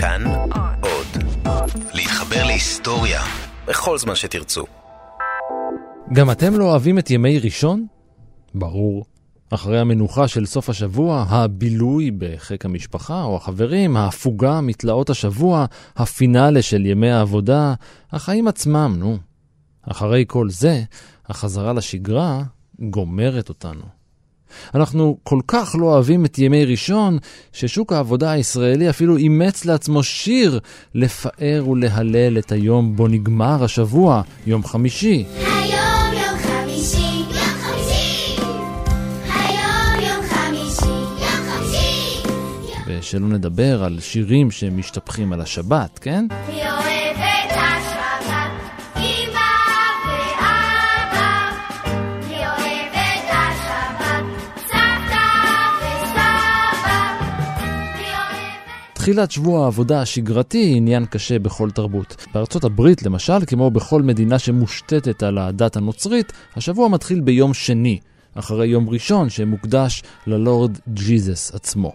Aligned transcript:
כאן 0.00 0.22
עוד. 0.80 1.06
להתחבר 1.94 2.44
להיסטוריה 2.46 3.20
בכל 3.66 3.98
זמן 3.98 4.14
שתרצו. 4.14 4.64
גם 6.12 6.30
אתם 6.30 6.54
לא 6.54 6.64
אוהבים 6.64 6.98
את 6.98 7.10
ימי 7.10 7.38
ראשון? 7.38 7.86
ברור. 8.54 9.04
אחרי 9.50 9.80
המנוחה 9.80 10.28
של 10.28 10.46
סוף 10.46 10.70
השבוע, 10.70 11.24
הבילוי 11.28 12.10
בחיק 12.10 12.64
המשפחה 12.64 13.22
או 13.22 13.36
החברים, 13.36 13.96
ההפוגה 13.96 14.60
מתלאות 14.60 15.10
השבוע, 15.10 15.64
הפינאלה 15.96 16.62
של 16.62 16.86
ימי 16.86 17.10
העבודה, 17.10 17.74
החיים 18.12 18.48
עצמם, 18.48 18.94
נו. 18.98 19.18
אחרי 19.82 20.24
כל 20.28 20.50
זה, 20.50 20.82
החזרה 21.26 21.72
לשגרה 21.72 22.42
גומרת 22.80 23.48
אותנו. 23.48 23.97
אנחנו 24.74 25.18
כל 25.22 25.40
כך 25.48 25.76
לא 25.78 25.86
אוהבים 25.86 26.24
את 26.24 26.38
ימי 26.38 26.64
ראשון, 26.64 27.18
ששוק 27.52 27.92
העבודה 27.92 28.30
הישראלי 28.30 28.90
אפילו 28.90 29.16
אימץ 29.16 29.64
לעצמו 29.64 30.02
שיר 30.02 30.60
לפאר 30.94 31.68
ולהלל 31.68 32.38
את 32.38 32.52
היום 32.52 32.96
בו 32.96 33.08
נגמר 33.08 33.64
השבוע, 33.64 34.22
יום 34.46 34.64
חמישי. 34.64 35.24
היום 35.38 36.12
יום 36.12 36.38
חמישי, 36.38 37.22
יום 37.28 37.58
חמישי. 37.60 38.36
היום 39.26 40.00
יום 40.00 40.26
חמישי, 40.28 40.86
יום 41.20 41.50
חמישי. 41.50 42.22
ושלא 42.86 43.28
נדבר 43.28 43.84
על 43.84 44.00
שירים 44.00 44.50
שמשתפכים 44.50 45.32
על 45.32 45.40
השבת, 45.40 45.98
כן? 45.98 46.26
מי 46.48 46.62
תחילת 59.08 59.30
שבוע 59.30 59.64
העבודה 59.64 60.02
השגרתי 60.02 60.58
היא 60.58 60.76
עניין 60.76 61.06
קשה 61.06 61.38
בכל 61.38 61.70
תרבות. 61.70 62.26
בארצות 62.34 62.64
הברית, 62.64 63.02
למשל, 63.02 63.46
כמו 63.46 63.70
בכל 63.70 64.02
מדינה 64.02 64.38
שמושתתת 64.38 65.22
על 65.22 65.38
הדת 65.38 65.76
הנוצרית, 65.76 66.32
השבוע 66.56 66.88
מתחיל 66.88 67.20
ביום 67.20 67.54
שני, 67.54 67.98
אחרי 68.34 68.66
יום 68.66 68.88
ראשון 68.88 69.30
שמוקדש 69.30 70.02
ללורד 70.26 70.78
ג'יזס 70.88 71.54
עצמו. 71.54 71.92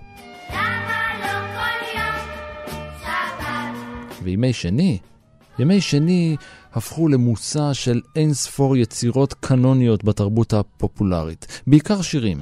וימי 4.23 4.53
שני, 4.53 4.98
ימי 5.59 5.81
שני 5.81 6.36
הפכו 6.73 7.08
למושא 7.08 7.73
של 7.73 8.02
אין 8.16 8.33
ספור 8.33 8.77
יצירות 8.77 9.33
קנוניות 9.33 10.03
בתרבות 10.03 10.53
הפופולרית, 10.53 11.61
בעיקר 11.67 12.02
שירים. 12.02 12.39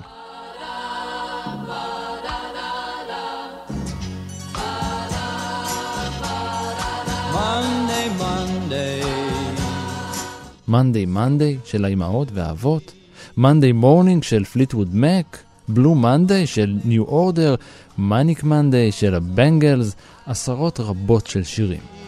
Monday 10.72 11.16
Monday 11.16 11.68
של 11.70 11.86
האימהות 11.86 12.28
והאבות, 12.34 12.92
Monday 13.38 13.74
Morning 13.84 14.22
של 14.22 14.44
פליטווד 14.44 14.96
מק, 14.96 15.38
Blue 15.70 16.04
Monday 16.04 16.46
של 16.46 16.78
New 16.86 17.10
Order, 17.10 17.62
Manic 18.00 18.44
Monday 18.44 18.92
של 18.92 19.16
הבנגלס, 19.16 19.96
עשרות 20.26 20.80
רבות 20.80 21.28
של 21.28 21.44
שירים. 21.44 22.01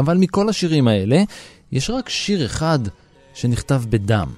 אבל 0.00 0.16
מכל 0.16 0.48
השירים 0.48 0.88
האלה, 0.88 1.22
יש 1.72 1.90
רק 1.90 2.08
שיר 2.08 2.46
אחד 2.46 2.78
שנכתב 3.34 3.82
בדם. 3.90 4.32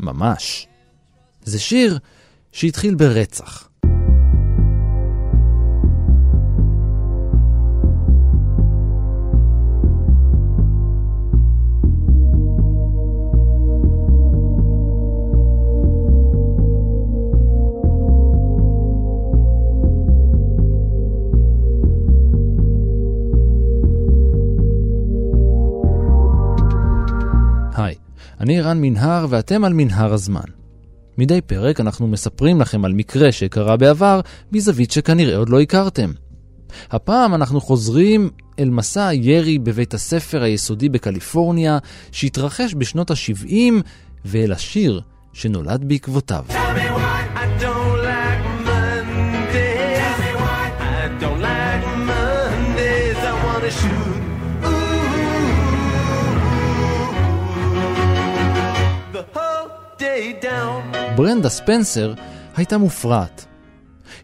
ממש. 0.00 0.66
זה 1.44 1.60
שיר 1.60 1.98
שהתחיל 2.52 2.94
ברצח. 2.94 3.68
אני 28.44 28.60
רן 28.60 28.80
מנהר 28.80 29.26
ואתם 29.28 29.64
על 29.64 29.72
מנהר 29.72 30.12
הזמן. 30.12 30.44
מדי 31.18 31.40
פרק 31.40 31.80
אנחנו 31.80 32.06
מספרים 32.06 32.60
לכם 32.60 32.84
על 32.84 32.92
מקרה 32.92 33.32
שקרה 33.32 33.76
בעבר 33.76 34.20
מזווית 34.52 34.90
שכנראה 34.90 35.36
עוד 35.36 35.48
לא 35.48 35.60
הכרתם. 35.60 36.12
הפעם 36.90 37.34
אנחנו 37.34 37.60
חוזרים 37.60 38.30
אל 38.58 38.70
מסע 38.70 39.06
הירי 39.06 39.58
בבית 39.58 39.94
הספר 39.94 40.42
היסודי 40.42 40.88
בקליפורניה 40.88 41.78
שהתרחש 42.12 42.74
בשנות 42.78 43.10
ה-70 43.10 43.72
ואל 44.24 44.52
השיר 44.52 45.00
שנולד 45.32 45.84
בעקבותיו. 45.88 46.44
I 46.48 46.52
don't 46.52 47.33
ברנדה 61.16 61.48
ספנסר 61.48 62.14
הייתה 62.56 62.78
מופרעת. 62.78 63.46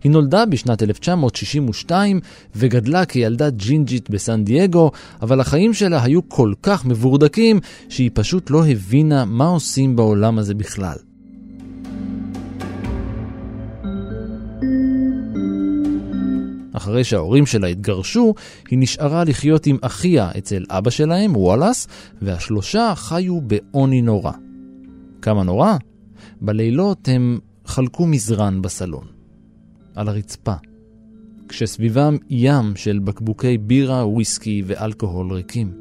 היא 0.05 0.13
נולדה 0.13 0.47
בשנת 0.47 0.83
1962 0.83 2.21
וגדלה 2.57 3.05
כילדה 3.05 3.51
ג'ינג'ית 3.51 4.11
בסן 4.11 4.45
דייגו, 4.45 4.91
אבל 5.23 5.41
החיים 5.41 5.75
שלה 5.75 6.05
היו 6.05 6.29
כל 6.29 6.53
כך 6.63 6.85
מבורדקים 6.85 7.61
שהיא 7.89 8.11
פשוט 8.15 8.51
לא 8.51 8.67
הבינה 8.67 9.25
מה 9.25 9.47
עושים 9.47 9.97
בעולם 9.97 10.39
הזה 10.39 10.55
בכלל. 10.55 10.97
אחרי 16.73 17.05
שההורים 17.05 17.47
שלה 17.47 17.67
התגרשו, 17.67 18.35
היא 18.71 18.79
נשארה 18.79 19.25
לחיות 19.25 19.67
עם 19.67 19.77
אחיה 19.83 20.31
אצל 20.39 20.65
אבא 20.71 20.91
שלהם, 20.91 21.37
וואלאס, 21.37 21.89
והשלושה 22.23 22.93
חיו 22.97 23.41
בעוני 23.41 24.03
נורא. 24.03 24.33
כמה 25.23 25.43
נורא? 25.43 25.77
בלילות 26.41 27.09
הם 27.09 27.39
חלקו 27.67 28.07
מזרן 28.07 28.63
בסלון. 28.63 29.07
על 29.95 30.09
הרצפה. 30.09 30.55
כשסביבם 31.49 32.17
ים 32.31 32.77
של 32.77 32.99
בקבוקי 32.99 33.59
בירה, 33.59 34.07
וויסקי 34.07 34.63
ואלכוהול 34.67 35.33
ריקים. 35.33 35.73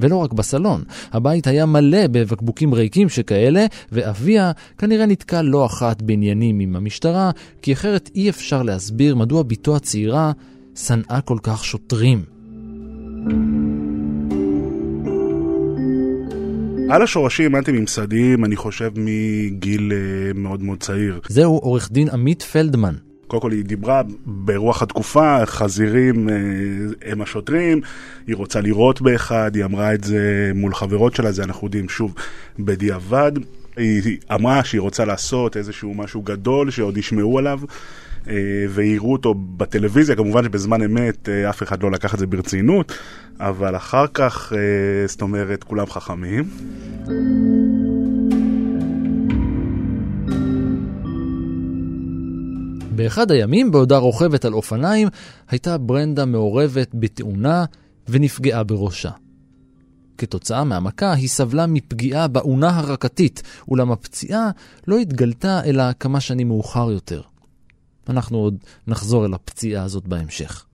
ולא 0.00 0.16
רק 0.16 0.32
בסלון, 0.32 0.82
הבית 1.12 1.46
היה 1.46 1.66
מלא 1.66 2.06
בבקבוקים 2.06 2.74
ריקים 2.74 3.08
שכאלה, 3.08 3.66
ואביה 3.92 4.52
כנראה 4.78 5.06
נתקע 5.06 5.42
לא 5.42 5.66
אחת 5.66 6.02
בעניינים 6.02 6.60
עם 6.60 6.76
המשטרה, 6.76 7.30
כי 7.62 7.72
אחרת 7.72 8.10
אי 8.14 8.30
אפשר 8.30 8.62
להסביר 8.62 9.16
מדוע 9.16 9.42
בתו 9.42 9.76
הצעירה 9.76 10.32
שנאה 10.74 11.20
כל 11.20 11.38
כך 11.42 11.64
שוטרים. 11.64 12.24
על 16.90 17.02
השורשים 17.02 17.56
אנטי-ממסדיים, 17.56 18.44
אני 18.44 18.56
חושב 18.56 18.90
מגיל 18.96 19.92
אה, 19.92 20.32
מאוד 20.34 20.62
מאוד 20.62 20.80
צעיר. 20.80 21.20
זהו 21.28 21.58
עורך 21.58 21.92
דין 21.92 22.08
עמית 22.08 22.42
פלדמן, 22.42 22.94
קודם 23.26 23.42
כל 23.42 23.52
היא 23.52 23.64
דיברה 23.64 24.02
ברוח 24.26 24.82
התקופה, 24.82 25.46
חזירים 25.46 26.28
אה, 26.28 26.34
הם 27.10 27.22
השוטרים, 27.22 27.80
היא 28.26 28.36
רוצה 28.36 28.60
לירות 28.60 29.00
באחד, 29.00 29.50
היא 29.54 29.64
אמרה 29.64 29.94
את 29.94 30.04
זה 30.04 30.52
מול 30.54 30.74
חברות 30.74 31.14
שלה, 31.14 31.32
זה 31.32 31.44
אנחנו 31.44 31.66
יודעים 31.66 31.88
שוב 31.88 32.14
בדיעבד. 32.58 33.32
היא 33.76 34.18
אמרה 34.34 34.64
שהיא 34.64 34.80
רוצה 34.80 35.04
לעשות 35.04 35.56
איזשהו 35.56 35.94
משהו 35.94 36.22
גדול 36.22 36.70
שעוד 36.70 36.98
ישמעו 36.98 37.38
עליו. 37.38 37.60
אה, 38.28 38.34
ויראו 38.70 39.12
אותו 39.12 39.34
בטלוויזיה, 39.34 40.16
כמובן 40.16 40.44
שבזמן 40.44 40.82
אמת 40.82 41.28
אה, 41.28 41.50
אף 41.50 41.62
אחד 41.62 41.82
לא 41.82 41.90
לקח 41.90 42.14
את 42.14 42.18
זה 42.18 42.26
ברצינות, 42.26 42.92
אבל 43.40 43.76
אחר 43.76 44.06
כך, 44.14 44.52
אה, 44.52 45.06
זאת 45.06 45.22
אומרת, 45.22 45.64
כולם 45.64 45.86
חכמים. 45.86 46.44
באחד 52.96 53.30
הימים, 53.30 53.70
בעודה 53.70 53.96
רוכבת 53.96 54.44
על 54.44 54.52
אופניים, 54.52 55.08
הייתה 55.48 55.78
ברנדה 55.78 56.24
מעורבת 56.24 56.90
בתאונה 56.94 57.64
ונפגעה 58.08 58.64
בראשה. 58.64 59.10
כתוצאה 60.18 60.64
מהמכה 60.64 61.12
היא 61.12 61.28
סבלה 61.28 61.66
מפגיעה 61.66 62.28
באונה 62.28 62.78
הרקתית, 62.78 63.42
אולם 63.68 63.92
הפציעה 63.92 64.50
לא 64.86 64.98
התגלתה 64.98 65.64
אלא 65.64 65.84
כמה 66.00 66.20
שנים 66.20 66.48
מאוחר 66.48 66.90
יותר. 66.90 67.20
אנחנו 68.10 68.38
עוד 68.38 68.56
נחזור 68.86 69.26
אל 69.26 69.34
הפציעה 69.34 69.84
הזאת 69.84 70.08
בהמשך. 70.08 70.66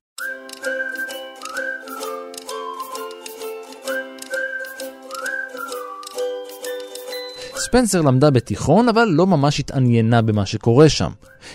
ספנסר 7.57 8.01
למדה 8.01 8.29
בתיכון, 8.29 8.89
אבל 8.89 9.05
לא 9.05 9.27
ממש 9.27 9.59
התעניינה 9.59 10.21
במה 10.21 10.45
שקורה 10.45 10.89
שם. 10.89 11.11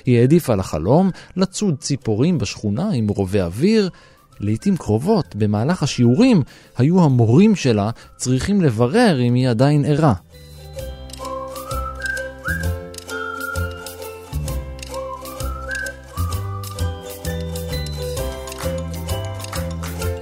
היא 0.06 0.18
העדיפה 0.18 0.54
לחלום 0.54 1.10
לצוד 1.36 1.78
ציפורים 1.78 2.38
בשכונה 2.38 2.90
עם 2.90 3.08
רובה 3.08 3.44
אוויר. 3.44 3.90
לעתים 4.40 4.76
קרובות, 4.76 5.36
במהלך 5.36 5.82
השיעורים, 5.82 6.42
היו 6.76 7.04
המורים 7.04 7.56
שלה 7.56 7.90
צריכים 8.16 8.60
לברר 8.60 9.20
אם 9.20 9.34
היא 9.34 9.48
עדיין 9.48 9.84
ערה. 9.84 10.14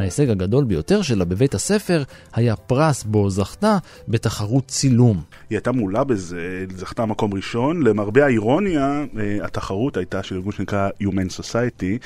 ההישג 0.07 0.31
הגדול 0.31 0.65
ביותר 0.65 1.03
שלה 1.03 1.25
בבית 1.25 1.55
הספר 1.55 2.03
היה 2.35 2.57
פרס 2.57 3.05
בו 3.05 3.31
זכתה 3.31 3.79
בתחרות 4.09 4.67
צילום. 4.67 5.23
היא 5.51 5.57
הייתה 5.57 5.73
מעולה 5.73 6.05
בזה, 6.05 6.65
זכתה 6.77 7.07
מקום 7.07 7.35
ראשון. 7.35 7.83
למרבה 7.83 8.25
האירוניה, 8.25 9.05
אה, 9.19 9.39
התחרות 9.45 9.97
הייתה 9.97 10.23
של 10.23 10.35
ארגון 10.35 10.53
שנקרא 10.53 10.89
Human 11.03 11.41
Society, 11.41 11.99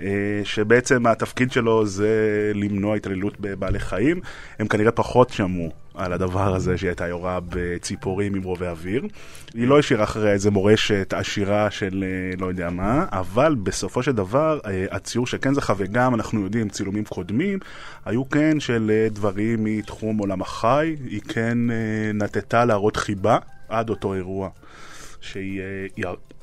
אה, 0.00 0.40
שבעצם 0.44 1.06
התפקיד 1.06 1.52
שלו 1.52 1.86
זה 1.86 2.52
למנוע 2.54 2.96
התעללות 2.96 3.40
בבעלי 3.40 3.78
חיים. 3.78 4.20
הם 4.58 4.68
כנראה 4.68 4.92
פחות 4.92 5.30
שמעו 5.30 5.83
על 5.94 6.12
הדבר 6.12 6.54
הזה 6.54 6.78
שהיא 6.78 6.88
הייתה 6.88 7.06
יורה 7.06 7.38
בציפורים 7.48 8.34
עם 8.34 8.42
רובי 8.42 8.66
אוויר. 8.66 9.06
היא 9.54 9.68
לא 9.68 9.78
השאירה 9.78 10.04
אחריה 10.04 10.32
איזה 10.32 10.50
מורשת 10.50 11.14
עשירה 11.16 11.70
של 11.70 12.04
אה, 12.06 12.36
לא 12.38 12.46
יודע 12.46 12.70
מה, 12.70 13.04
אבל 13.12 13.54
בסופו 13.62 14.02
של 14.02 14.12
דבר 14.12 14.60
אה, 14.66 14.86
הציור 14.90 15.26
שכן 15.26 15.54
זכה, 15.54 15.74
וגם 15.76 16.14
אנחנו 16.14 16.40
יודעים 16.40 16.68
צילומים 16.68 17.04
קודמים, 17.04 17.58
היו 18.04 18.28
כן 18.28 18.60
של 18.60 18.90
אה, 18.94 19.08
דברים 19.10 19.64
מתחום 19.64 20.18
עולם 20.18 20.42
החי, 20.42 20.96
היא 21.04 21.20
כן 21.28 21.58
נטטה 22.14 22.64
להראות 22.64 22.96
חיבה 22.96 23.38
עד 23.68 23.90
אותו 23.90 24.14
אירוע. 24.14 24.48
שהיא 25.20 25.62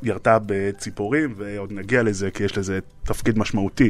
ירתה 0.03 0.38
בציפורים, 0.45 1.33
ועוד 1.38 1.71
נגיע 1.71 2.03
לזה 2.03 2.31
כי 2.31 2.44
יש 2.44 2.57
לזה 2.57 2.80
תפקיד 3.03 3.39
משמעותי. 3.39 3.89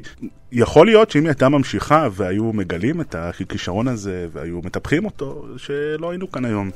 יכול 0.51 0.85
להיות 0.85 1.11
שאם 1.11 1.21
היא 1.21 1.29
הייתה 1.29 1.49
ממשיכה 1.49 2.07
והיו 2.11 2.53
מגלים 2.53 3.01
את 3.01 3.15
הכישרון 3.15 3.87
הזה 3.87 4.27
והיו 4.31 4.59
מטפחים 4.63 5.05
אותו, 5.05 5.45
שלא 5.57 6.09
היינו 6.09 6.31
כאן 6.31 6.45
היום. 6.45 6.71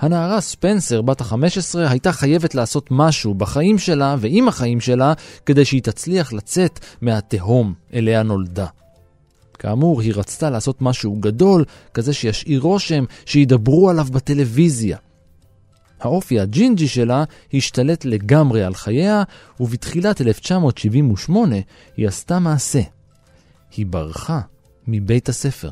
הנערה 0.00 0.40
ספנסר, 0.40 1.02
בת 1.02 1.20
ה-15, 1.20 1.78
הייתה 1.88 2.12
חייבת 2.12 2.54
לעשות 2.54 2.88
משהו 2.90 3.34
בחיים 3.34 3.78
שלה 3.78 4.16
ועם 4.18 4.48
החיים 4.48 4.80
שלה 4.80 5.12
כדי 5.46 5.64
שהיא 5.64 5.82
תצליח 5.82 6.32
לצאת 6.32 6.80
מהתהום 7.00 7.74
אליה 7.94 8.22
נולדה. 8.22 8.66
כאמור, 9.56 10.00
היא 10.00 10.12
רצתה 10.14 10.50
לעשות 10.50 10.82
משהו 10.82 11.16
גדול, 11.20 11.64
כזה 11.94 12.12
שישאיר 12.12 12.60
רושם 12.60 13.04
שידברו 13.26 13.90
עליו 13.90 14.04
בטלוויזיה. 14.04 14.98
האופי 16.00 16.40
הג'ינג'י 16.40 16.88
שלה 16.88 17.24
השתלט 17.54 18.04
לגמרי 18.04 18.64
על 18.64 18.74
חייה, 18.74 19.22
ובתחילת 19.60 20.20
1978 20.20 21.56
היא 21.96 22.08
עשתה 22.08 22.38
מעשה. 22.38 22.82
היא 23.76 23.86
ברחה 23.86 24.40
מבית 24.86 25.28
הספר. 25.28 25.70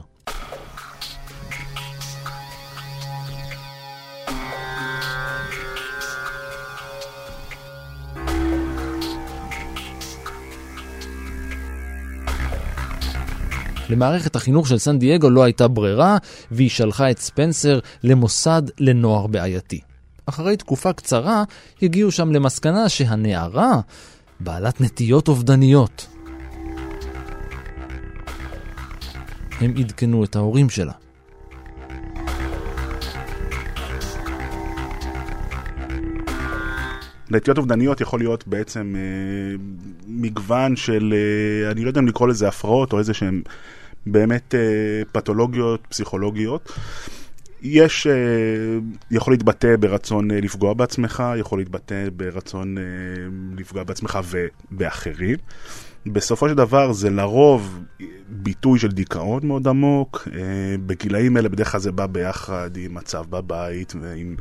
למערכת 13.95 14.37
החינוך 14.37 14.69
של 14.69 14.79
סן 14.79 14.99
דייגו 14.99 15.31
לא 15.31 15.43
הייתה 15.43 15.69
ברירה, 15.69 16.17
והיא 16.51 16.71
שלחה 16.71 17.11
את 17.11 17.19
ספנסר 17.19 17.79
למוסד 18.03 18.63
לנוער 18.79 19.27
בעייתי. 19.27 19.81
אחרי 20.27 20.57
תקופה 20.57 20.93
קצרה, 20.93 21.45
הגיעו 21.83 22.11
שם 22.11 22.33
למסקנה 22.33 22.89
שהנערה 22.89 23.81
בעלת 24.41 24.81
נטיות 24.81 25.29
אובדניות. 25.29 26.07
הם 29.61 29.75
עדכנו 29.79 30.25
את 30.25 30.37
ההורים 30.37 30.71
שלה. 30.71 30.93
נטיות 37.31 37.59
אובדניות 37.59 38.01
יכול 38.01 38.21
להיות 38.21 38.49
בעצם 38.49 38.95
אה, 38.97 39.57
מגוון 40.07 40.77
של, 40.77 41.15
אה, 41.15 41.71
אני 41.71 41.85
לא 41.85 41.89
יודע 41.89 42.01
אם 42.01 42.07
לקרוא 42.07 42.29
לזה 42.29 42.49
הפרעות 42.49 42.93
או 42.93 42.99
איזה 42.99 43.15
שהן 43.15 43.43
באמת 44.07 44.55
אה, 44.55 44.61
פתולוגיות 45.13 45.81
פסיכולוגיות. 45.89 46.73
יש, 47.63 48.07
אה, 48.07 48.13
יכול 49.11 49.33
להתבטא 49.33 49.77
ברצון 49.77 50.31
אה, 50.31 50.41
לפגוע 50.41 50.75
בעצמך, 50.75 51.23
יכול 51.39 51.59
להתבטא 51.59 52.09
ברצון 52.17 52.79
אה, 52.79 52.83
לפגוע 53.57 53.85
בעצמך 53.85 54.19
ובאחרים. 54.31 55.37
בסופו 56.07 56.49
של 56.49 56.55
דבר 56.55 56.93
זה 56.93 57.11
לרוב 57.11 57.81
ביטוי 58.29 58.79
של 58.79 58.89
דיכאון 58.89 59.47
מאוד 59.47 59.69
עמוק. 59.69 60.29
אה, 60.33 60.41
בגילאים 60.87 61.37
האלה 61.37 61.49
בדרך 61.49 61.73
כלל 61.73 61.81
זה 61.81 61.93
בא 61.93 62.07
ביחד 62.07 62.71
עם 62.77 62.95
מצב 62.95 63.25
בבית 63.31 63.93
ועם 64.01 64.37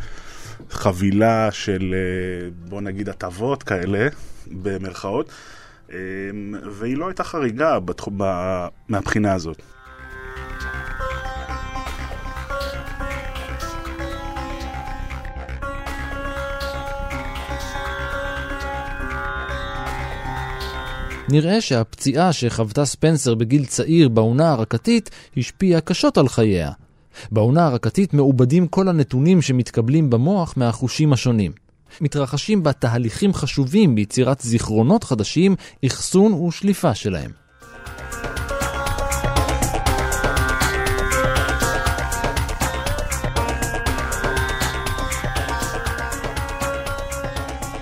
חבילה 0.69 1.51
של, 1.51 1.95
אה, 1.97 2.49
בוא 2.69 2.81
נגיד, 2.81 3.09
הטבות 3.09 3.63
כאלה, 3.63 4.07
במרכאות. 4.51 5.29
אה, 5.93 5.99
והיא 6.71 6.97
לא 6.97 7.07
הייתה 7.07 7.23
חריגה 7.23 7.79
בתחום, 7.79 8.19
מהבחינה 8.89 9.33
הזאת. 9.33 9.61
נראה 21.29 21.61
שהפציעה 21.61 22.33
שחוותה 22.33 22.85
ספנסר 22.85 23.35
בגיל 23.35 23.65
צעיר 23.65 24.09
בעונה 24.09 24.51
הרקתית 24.51 25.09
השפיעה 25.37 25.81
קשות 25.81 26.17
על 26.17 26.27
חייה. 26.27 26.71
בעונה 27.31 27.65
הרקתית 27.65 28.13
מעובדים 28.13 28.67
כל 28.67 28.87
הנתונים 28.87 29.41
שמתקבלים 29.41 30.09
במוח 30.09 30.53
מהחושים 30.57 31.13
השונים. 31.13 31.62
מתרחשים 32.01 32.63
בה 32.63 32.73
תהליכים 32.73 33.33
חשובים 33.33 33.95
ביצירת 33.95 34.41
זיכרונות 34.41 35.03
חדשים, 35.03 35.55
אחסון 35.85 36.33
ושליפה 36.33 36.95
שלהם. 36.95 37.31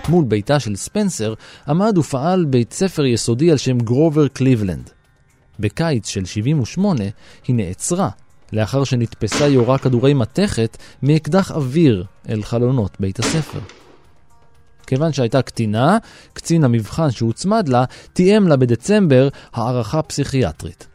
מול 0.09 0.25
ביתה 0.25 0.59
של 0.59 0.75
ספנסר 0.75 1.33
עמד 1.67 1.97
ופעל 1.97 2.45
בית 2.45 2.73
ספר 2.73 3.05
יסודי 3.05 3.51
על 3.51 3.57
שם 3.57 3.77
גרובר 3.77 4.27
קליבלנד. 4.27 4.89
בקיץ 5.59 6.07
של 6.07 6.25
78 6.25 7.03
היא 7.47 7.55
נעצרה 7.55 8.09
לאחר 8.53 8.83
שנתפסה 8.83 9.47
יורה 9.47 9.77
כדורי 9.77 10.13
מתכת 10.13 10.77
מאקדח 11.03 11.51
אוויר 11.51 12.05
אל 12.29 12.43
חלונות 12.43 12.97
בית 12.99 13.19
הספר. 13.19 13.59
כיוון 14.91 15.13
שהייתה 15.13 15.41
קטינה, 15.41 15.97
קצין 16.33 16.63
המבחן 16.63 17.11
שהוצמד 17.11 17.67
לה 17.67 17.85
תיאם 18.13 18.47
לה 18.47 18.55
בדצמבר 18.55 19.27
הערכה 19.53 20.01
פסיכיאטרית. 20.01 20.87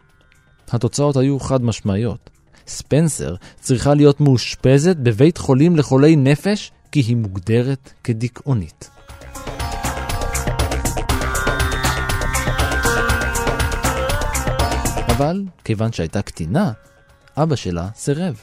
התוצאות 0.71 1.17
היו 1.17 1.41
חד 1.41 1.65
משמעיות. 1.65 2.31
ספנסר 2.67 3.35
צריכה 3.61 3.95
להיות 3.95 4.21
מאושפזת 4.21 4.97
בבית 4.97 5.39
חולים 5.39 5.77
לחולי 5.77 6.17
נפש 6.17 6.73
כי 6.93 7.01
היא 7.01 7.17
מוגדרת 7.17 7.93
כדיכאונית. 8.05 8.91
אבל 15.09 15.45
כיוון 15.65 15.93
שהייתה 15.93 16.23
קטינה, 16.23 16.73
אבא 17.37 17.57
שלה 17.57 17.89
סירב. 17.95 18.41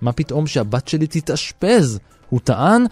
מה 0.00 0.12
פתאום 0.12 0.46
שהבת 0.46 0.88
שלי 0.88 1.06
תתאשפז? 1.06 1.98
הוא 2.28 2.40
טען, 2.44 2.84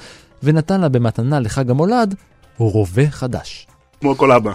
ונתן 0.42 0.80
לה 0.80 0.88
במתנה 0.88 1.40
לחג 1.40 1.70
המולד 1.70 2.14
רובה 2.56 3.10
חדש. 3.10 3.66
כמו 4.00 4.16
כל 4.16 4.32
אבא. 4.32 4.52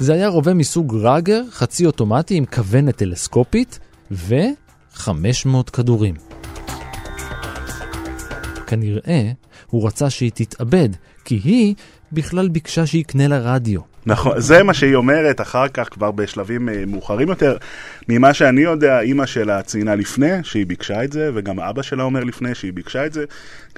זה 0.00 0.12
היה 0.12 0.28
רובה 0.28 0.54
מסוג 0.54 0.94
ראגר, 0.94 1.42
חצי 1.50 1.86
אוטומטי 1.86 2.34
עם 2.34 2.46
כוונת 2.46 2.96
טלסקופית, 2.96 3.78
ו-500 4.10 5.70
כדורים. 5.72 6.14
כנראה 8.66 9.32
הוא 9.66 9.86
רצה 9.86 10.10
שהיא 10.10 10.30
תתאבד, 10.34 10.88
כי 11.24 11.40
היא 11.44 11.74
בכלל 12.12 12.48
ביקשה 12.48 12.86
שיקנה 12.86 13.28
לה 13.28 13.38
רדיו. 13.38 13.89
נכון, 14.06 14.40
זה 14.40 14.62
מה 14.62 14.74
שהיא 14.74 14.94
אומרת 14.94 15.40
אחר 15.40 15.68
כך, 15.68 15.88
כבר 15.88 16.10
בשלבים 16.10 16.68
אה, 16.68 16.84
מאוחרים 16.86 17.28
יותר. 17.28 17.56
ממה 18.08 18.34
שאני 18.34 18.60
יודע, 18.60 19.00
אימא 19.00 19.26
שלה 19.26 19.62
ציינה 19.62 19.94
לפני 19.94 20.30
שהיא 20.42 20.66
ביקשה 20.66 21.04
את 21.04 21.12
זה, 21.12 21.30
וגם 21.34 21.60
אבא 21.60 21.82
שלה 21.82 22.02
אומר 22.02 22.24
לפני 22.24 22.54
שהיא 22.54 22.72
ביקשה 22.72 23.06
את 23.06 23.12
זה. 23.12 23.24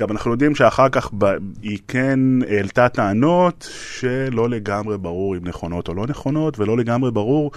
גם 0.00 0.10
אנחנו 0.10 0.30
יודעים 0.30 0.54
שאחר 0.54 0.88
כך 0.88 1.10
ב... 1.18 1.24
היא 1.62 1.78
כן 1.88 2.18
העלתה 2.48 2.88
טענות 2.88 3.68
שלא 3.90 4.50
לגמרי 4.50 4.98
ברור 4.98 5.36
אם 5.36 5.40
נכונות 5.44 5.88
או 5.88 5.94
לא 5.94 6.06
נכונות, 6.06 6.58
ולא 6.58 6.76
לגמרי 6.76 7.10
ברור 7.10 7.50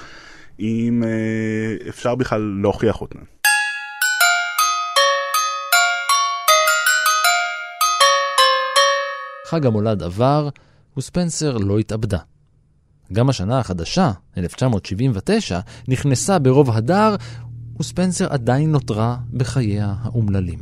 אם 0.59 1.03
אה, 1.05 1.89
אפשר 1.89 2.15
בכלל 2.15 2.59
להוכיח 2.61 3.01
אותן. 3.01 3.19
חג 9.47 9.65
המולד 9.65 10.03
עבר, 10.03 10.49
וספנסר 10.97 11.57
לא 11.57 11.79
התאבדה. 11.79 12.17
גם 13.13 13.29
השנה 13.29 13.59
החדשה, 13.59 14.11
1979, 14.37 15.59
נכנסה 15.87 16.39
ברוב 16.39 16.71
הדר, 16.71 17.15
וספנסר 17.79 18.27
עדיין 18.33 18.71
נותרה 18.71 19.17
בחייה 19.33 19.93
האומללים. 20.01 20.59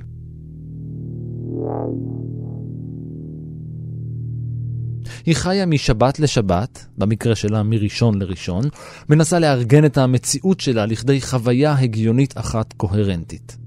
היא 5.26 5.36
חיה 5.36 5.66
משבת 5.66 6.20
לשבת, 6.20 6.86
במקרה 6.98 7.36
שלה 7.36 7.64
מראשון 7.64 8.22
לראשון, 8.22 8.64
מנסה 9.10 9.40
לארגן 9.40 9.86
את 9.86 9.98
המציאות 9.98 10.60
שלה 10.60 10.86
לכדי 10.86 11.22
חוויה 11.22 11.76
הגיונית 11.80 12.38
אחת 12.38 12.74
קוהרנטית. 12.74 13.63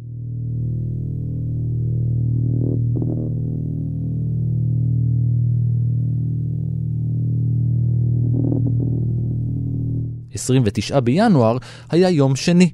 ב-29 10.36 11.00
בינואר 11.00 11.58
היה 11.90 12.10
יום 12.10 12.36
שני. 12.36 12.70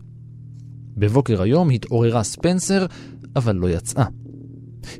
בבוקר 0.96 1.42
היום 1.42 1.70
התעוררה 1.70 2.22
ספנסר, 2.22 2.86
אבל 3.36 3.56
לא 3.56 3.68
יצאה. 3.70 4.04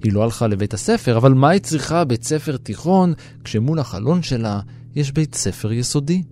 היא 0.04 0.12
לא 0.12 0.23
הלכה 0.23 0.47
לבית 0.47 0.75
הספר, 0.75 1.16
אבל 1.16 1.35
מה 1.35 1.50
היא 1.50 1.61
צריכה 1.61 2.04
בית 2.04 2.25
ספר 2.25 2.57
תיכון 2.57 3.12
כשמול 3.45 3.78
החלון 3.78 4.23
שלה 4.23 4.61
יש 4.95 5.12
בית 5.12 5.35
ספר 5.35 5.73
יסודי? 5.73 6.23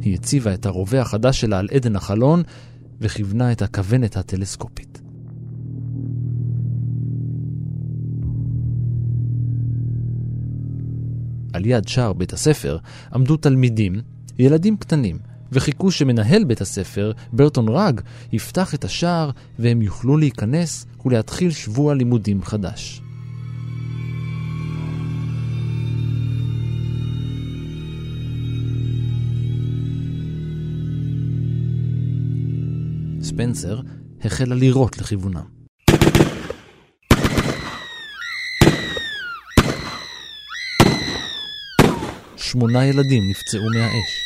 היא 0.00 0.14
הציבה 0.14 0.54
את 0.54 0.66
הרובה 0.66 1.00
החדש 1.00 1.40
שלה 1.40 1.58
על 1.58 1.68
עדן 1.74 1.96
החלון 1.96 2.42
וכיוונה 3.00 3.52
את 3.52 3.62
הכוונת 3.62 4.16
הטלסקופית. 4.16 5.03
על 11.54 11.66
יד 11.66 11.88
שער 11.88 12.12
בית 12.12 12.32
הספר 12.32 12.78
עמדו 13.14 13.36
תלמידים, 13.36 14.00
ילדים 14.38 14.76
קטנים, 14.76 15.18
וחיכו 15.52 15.90
שמנהל 15.90 16.44
בית 16.44 16.60
הספר, 16.60 17.12
ברטון 17.32 17.66
ראג, 17.68 18.00
יפתח 18.32 18.74
את 18.74 18.84
השער 18.84 19.30
והם 19.58 19.82
יוכלו 19.82 20.16
להיכנס 20.16 20.86
ולהתחיל 21.04 21.50
שבוע 21.50 21.94
לימודים 21.94 22.42
חדש. 22.42 23.00
ספנסר 33.22 33.80
החלה 34.24 34.54
לירות 34.54 34.98
לכיוונם. 34.98 35.53
שמונה 42.54 42.86
ילדים 42.86 43.28
נפצעו 43.30 43.64
מהאש. 43.74 44.24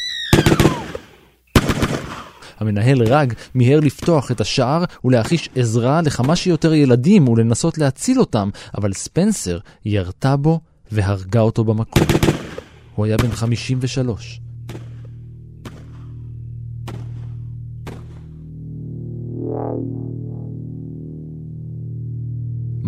המנהל 2.58 3.02
רג 3.02 3.32
מיהר 3.54 3.80
לפתוח 3.80 4.30
את 4.30 4.40
השער 4.40 4.84
ולהחיש 5.04 5.48
עזרה 5.54 6.00
לכמה 6.02 6.36
שיותר 6.36 6.74
ילדים 6.74 7.28
ולנסות 7.28 7.78
להציל 7.78 8.20
אותם, 8.20 8.50
אבל 8.78 8.92
ספנסר 8.92 9.58
ירתה 9.84 10.36
בו 10.36 10.60
והרגה 10.92 11.40
אותו 11.40 11.64
במקום. 11.64 12.06
הוא 12.94 13.06
היה 13.06 13.16
בן 13.16 13.30
53. 13.30 14.40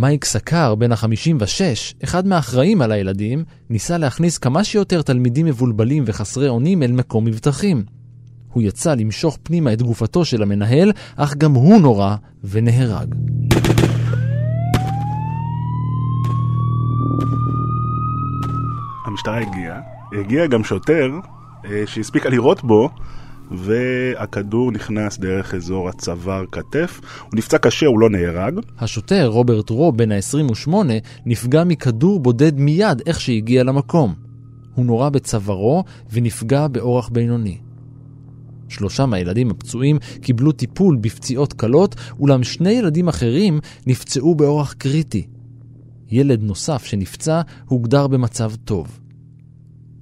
מייק 0.00 0.25
סקר, 0.25 0.75
בן 0.75 0.92
ה-56, 0.92 1.61
אחד 2.04 2.26
מהאחראים 2.26 2.83
על 2.83 2.92
הילדים, 2.92 3.45
ניסה 3.71 3.99
להכניס 3.99 4.38
כמה 4.38 4.64
שיותר 4.64 5.02
תלמידים 5.02 5.47
מבולבלים 5.47 6.04
וחסרי 6.07 6.49
אונים 6.49 6.83
אל 6.83 6.92
מקום 6.92 7.25
מבטחים. 7.25 7.85
הוא 8.52 8.62
יצא 8.62 8.95
למשוך 8.95 9.38
פנימה 9.42 9.73
את 9.73 9.83
גופתו 9.83 10.25
של 10.25 10.42
המנהל, 10.42 10.92
אך 11.16 11.35
גם 11.35 11.52
הוא 11.52 11.80
נורה 11.80 12.16
ונהרג. 12.45 13.14
המשטרה 19.07 19.38
הגיעה, 19.40 19.80
הגיע 20.21 20.47
גם 20.47 20.64
שוטר 20.64 21.11
אה, 21.64 21.83
שהספיקה 21.87 22.28
לירות 22.28 22.64
בו, 22.64 22.90
והכדור 23.50 24.73
נכנס 24.73 25.19
דרך 25.19 25.54
אזור 25.54 25.88
הצוואר 25.88 26.45
כתף. 26.52 27.00
הוא 27.23 27.30
נפצע 27.35 27.59
קשה, 27.59 27.87
הוא 27.87 28.00
לא 28.00 28.11
נהרג. 28.11 28.61
השוטר, 28.78 29.26
רוברט 29.26 29.71
רו, 29.71 29.92
בן 29.92 30.12
ה-28, 30.12 30.71
נפגע 31.26 31.64
מכדור 31.64 32.21
בודד 32.21 32.59
מיד 32.59 33.02
איך 33.07 33.21
שהגיע 33.21 33.62
למקום. 33.64 34.14
הוא 34.75 34.87
נורה 34.87 35.11
בצווארו 35.11 35.85
ונפגע 36.12 36.69
באורח 36.69 37.09
בינוני. 37.09 37.59
שלושה 38.69 39.07
מהילדים 39.07 39.50
הפצועים 39.50 39.99
קיבלו 40.21 40.52
טיפול 40.52 40.97
בפציעות 41.00 41.52
קלות, 41.52 41.95
אולם 42.21 42.45
שני 42.45 42.71
ילדים 42.71 43.09
אחרים 43.09 43.61
נפצעו 43.87 44.35
באורח 44.35 44.73
קריטי. 44.73 45.26
ילד 46.11 46.42
נוסף 46.42 46.85
שנפצע 46.85 47.40
הוגדר 47.66 48.07
במצב 48.07 48.52
טוב. 48.64 49.00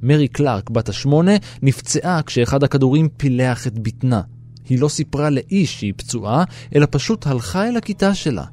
מרי 0.02 0.28
קלארק, 0.28 0.70
בת 0.70 0.88
השמונה, 0.88 1.32
נפצעה 1.62 2.22
כשאחד 2.22 2.62
הכדורים 2.62 3.08
פילח 3.16 3.66
את 3.66 3.78
בטנה. 3.78 4.20
היא 4.68 4.80
לא 4.80 4.88
סיפרה 4.88 5.30
לאיש 5.30 5.80
שהיא 5.80 5.92
פצועה, 5.96 6.44
אלא 6.74 6.86
פשוט 6.90 7.26
הלכה 7.26 7.68
אל 7.68 7.76
הכיתה 7.76 8.14
שלה. 8.14 8.44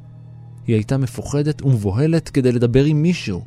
היא 0.68 0.76
הייתה 0.76 0.98
מפוחדת 0.98 1.62
ומבוהלת 1.62 2.30
כדי 2.30 2.52
לדבר 2.52 2.84
עם 2.84 3.02
מישהו. 3.02 3.46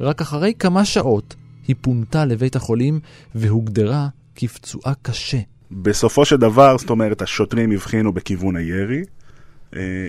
רק 0.00 0.20
אחרי 0.20 0.52
כמה 0.58 0.84
שעות 0.84 1.34
היא 1.68 1.76
פונתה 1.80 2.24
לבית 2.24 2.56
החולים 2.56 3.00
והוגדרה 3.34 4.08
כפצועה 4.34 4.92
קשה. 5.02 5.38
בסופו 5.70 6.24
של 6.24 6.36
דבר, 6.36 6.78
זאת 6.78 6.90
אומרת, 6.90 7.22
השוטרים 7.22 7.72
הבחינו 7.72 8.12
בכיוון 8.12 8.56
הירי, 8.56 9.02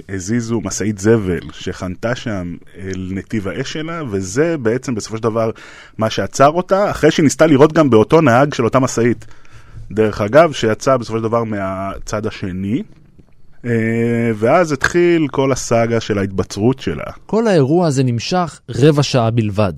הזיזו 0.09 0.61
משאית 0.61 0.97
זבל 0.97 1.39
שחנתה 1.51 2.15
שם 2.15 2.55
אל 2.77 3.09
נתיב 3.11 3.47
האש 3.47 3.73
שלה, 3.73 4.01
וזה 4.09 4.55
בעצם 4.57 4.95
בסופו 4.95 5.17
של 5.17 5.23
דבר 5.23 5.51
מה 5.97 6.09
שעצר 6.09 6.49
אותה, 6.49 6.91
אחרי 6.91 7.11
שהיא 7.11 7.23
ניסתה 7.23 7.47
לראות 7.47 7.73
גם 7.73 7.89
באותו 7.89 8.21
נהג 8.21 8.53
של 8.53 8.63
אותה 8.63 8.79
משאית. 8.79 9.25
דרך 9.91 10.21
אגב, 10.21 10.53
שיצא 10.53 10.97
בסופו 10.97 11.17
של 11.17 11.23
דבר 11.23 11.43
מהצד 11.43 12.25
השני. 12.25 12.83
אה, 13.65 14.31
ואז 14.35 14.71
התחיל 14.71 15.27
כל 15.31 15.51
הסאגה 15.51 15.99
של 15.99 16.17
ההתבצרות 16.17 16.79
שלה. 16.79 17.03
כל 17.25 17.47
האירוע 17.47 17.87
הזה 17.87 18.03
נמשך 18.03 18.59
רבע 18.69 19.03
שעה 19.03 19.31
בלבד. 19.31 19.73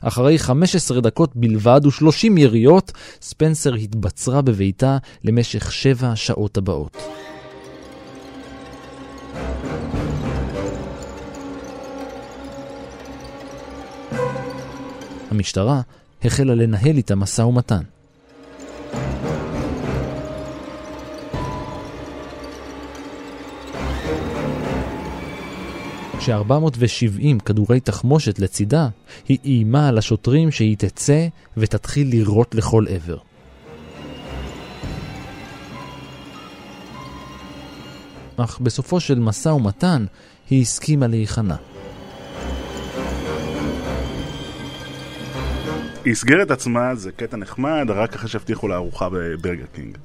אחרי 0.00 0.38
15 0.38 1.00
דקות 1.00 1.36
בלבד 1.36 1.80
ו-30 1.84 2.38
יריות, 2.38 2.92
ספנסר 3.22 3.74
התבצרה 3.74 4.42
בביתה 4.42 4.98
למשך 5.24 5.72
7 5.72 6.08
השעות 6.08 6.56
הבאות. 6.56 6.96
המשטרה 15.30 15.80
החלה 16.24 16.54
לנהל 16.54 16.96
איתה 16.96 17.14
משא 17.14 17.42
ומתן. 17.42 17.82
כש-470 26.20 27.42
כדורי 27.44 27.80
תחמושת 27.80 28.38
לצידה, 28.38 28.88
היא 29.28 29.38
איימה 29.44 29.88
על 29.88 29.98
השוטרים 29.98 30.50
שהיא 30.50 30.76
תצא 30.76 31.26
ותתחיל 31.56 32.08
לירות 32.08 32.54
לכל 32.54 32.86
עבר. 32.88 33.18
אך 38.36 38.60
בסופו 38.60 39.00
של 39.00 39.18
משא 39.18 39.48
ומתן 39.48 40.04
היא 40.50 40.62
הסכימה 40.62 41.06
להיכנע. 41.06 41.56
היא 46.04 46.12
הסגירה 46.12 46.42
את 46.42 46.50
עצמה, 46.50 46.94
זה 46.94 47.12
קטע 47.12 47.36
נחמד, 47.36 47.86
רק 47.88 48.14
אחרי 48.14 48.28
שהבטיחו 48.28 48.68
לה 48.68 48.76
ארוחה 48.76 49.08
בברגר 49.08 49.64
קינג. 49.74 49.98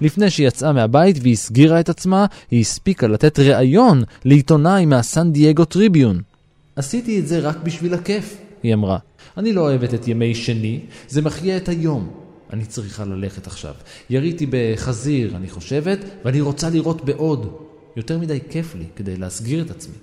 לפני 0.00 0.30
שהיא 0.30 0.48
יצאה 0.48 0.72
מהבית 0.72 1.16
והסגירה 1.22 1.80
את 1.80 1.88
עצמה, 1.88 2.26
היא 2.50 2.60
הספיקה 2.60 3.06
לתת 3.06 3.38
ראיון 3.38 4.02
לעיתונאי 4.24 4.86
מהסן 4.86 5.32
דייגו 5.32 5.64
טריביון. 5.64 6.22
עשיתי 6.76 7.20
את 7.20 7.28
זה 7.28 7.38
רק 7.38 7.56
בשביל 7.62 7.94
הכיף, 7.94 8.36
היא 8.62 8.74
אמרה. 8.74 8.98
אני 9.36 9.52
לא 9.52 9.60
אוהבת 9.60 9.94
את 9.94 10.08
ימי 10.08 10.34
שני, 10.34 10.80
זה 11.08 11.22
מחיה 11.22 11.56
את 11.56 11.68
היום. 11.68 12.10
אני 12.52 12.64
צריכה 12.64 13.04
ללכת 13.04 13.46
עכשיו. 13.46 13.74
יריתי 14.10 14.46
בחזיר, 14.50 15.36
אני 15.36 15.48
חושבת, 15.50 15.98
ואני 16.24 16.40
רוצה 16.40 16.70
לראות 16.70 17.04
בעוד. 17.04 17.52
יותר 17.96 18.18
מדי 18.18 18.38
כיף 18.50 18.74
לי 18.74 18.84
כדי 18.96 19.16
להסגיר 19.16 19.62
את 19.62 19.70
עצמי. 19.70 19.94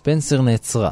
ספנסר 0.00 0.42
נעצרה. 0.42 0.90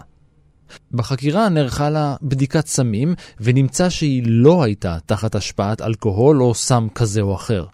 בחקירה 0.93 1.49
נערכה 1.49 1.91
לה 1.91 2.17
בדיקת 2.23 2.67
סמים, 2.67 3.15
ונמצא 3.41 3.89
שהיא 3.89 4.23
לא 4.27 4.63
הייתה 4.63 4.99
תחת 5.07 5.35
השפעת 5.35 5.81
אלכוהול 5.81 6.43
או 6.43 6.55
סם 6.55 6.89
כזה 6.95 7.21
או 7.21 7.35
אחר. 7.35 7.67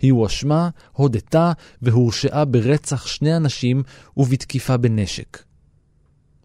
היא 0.00 0.12
הואשמה, 0.12 0.68
הודתה 0.92 1.52
והורשעה 1.82 2.44
ברצח 2.44 3.06
שני 3.06 3.36
אנשים 3.36 3.82
ובתקיפה 4.16 4.76
בנשק. 4.76 5.42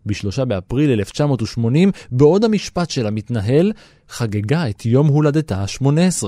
ב-3 0.05 0.45
באפריל 0.45 0.91
1980, 0.91 1.91
בעוד 2.11 2.43
המשפט 2.43 2.89
שלה 2.89 3.11
מתנהל, 3.11 3.71
חגגה 4.09 4.69
את 4.69 4.85
יום 4.85 5.07
הולדתה 5.07 5.57
ה-18. 5.57 6.27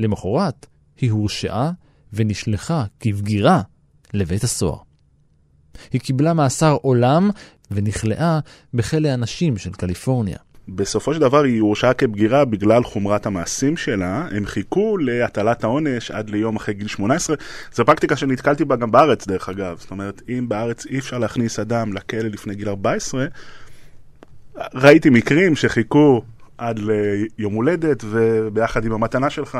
למחרת, 0.00 0.66
היא 1.00 1.10
הורשעה 1.10 1.70
ונשלחה 2.12 2.84
כבגירה 3.00 3.62
לבית 4.14 4.44
הסוהר. 4.44 4.85
היא 5.92 6.00
קיבלה 6.00 6.34
מאסר 6.34 6.76
עולם 6.82 7.30
ונכלאה 7.70 8.38
בכלא 8.74 9.08
הנשים 9.08 9.56
של 9.56 9.70
קליפורניה. 9.70 10.36
בסופו 10.68 11.14
של 11.14 11.20
דבר 11.20 11.44
היא 11.44 11.60
הורשעה 11.60 11.94
כבגירה 11.94 12.44
בגלל 12.44 12.82
חומרת 12.82 13.26
המעשים 13.26 13.76
שלה, 13.76 14.26
הם 14.30 14.46
חיכו 14.46 14.96
להטלת 14.98 15.64
העונש 15.64 16.10
עד 16.10 16.30
ליום 16.30 16.56
אחרי 16.56 16.74
גיל 16.74 16.88
18. 16.88 17.36
זו 17.72 17.84
פרקטיקה 17.84 18.16
שנתקלתי 18.16 18.64
בה 18.64 18.76
גם 18.76 18.90
בארץ 18.90 19.26
דרך 19.26 19.48
אגב, 19.48 19.76
זאת 19.80 19.90
אומרת 19.90 20.22
אם 20.28 20.48
בארץ 20.48 20.86
אי 20.86 20.98
אפשר 20.98 21.18
להכניס 21.18 21.58
אדם 21.58 21.92
לכלא 21.92 22.20
לפני 22.20 22.54
גיל 22.54 22.68
14, 22.68 23.26
ראיתי 24.74 25.10
מקרים 25.10 25.56
שחיכו 25.56 26.22
עד 26.58 26.78
ליום 26.78 27.54
הולדת 27.54 28.04
וביחד 28.10 28.84
עם 28.84 28.92
המתנה 28.92 29.30
שלך 29.30 29.58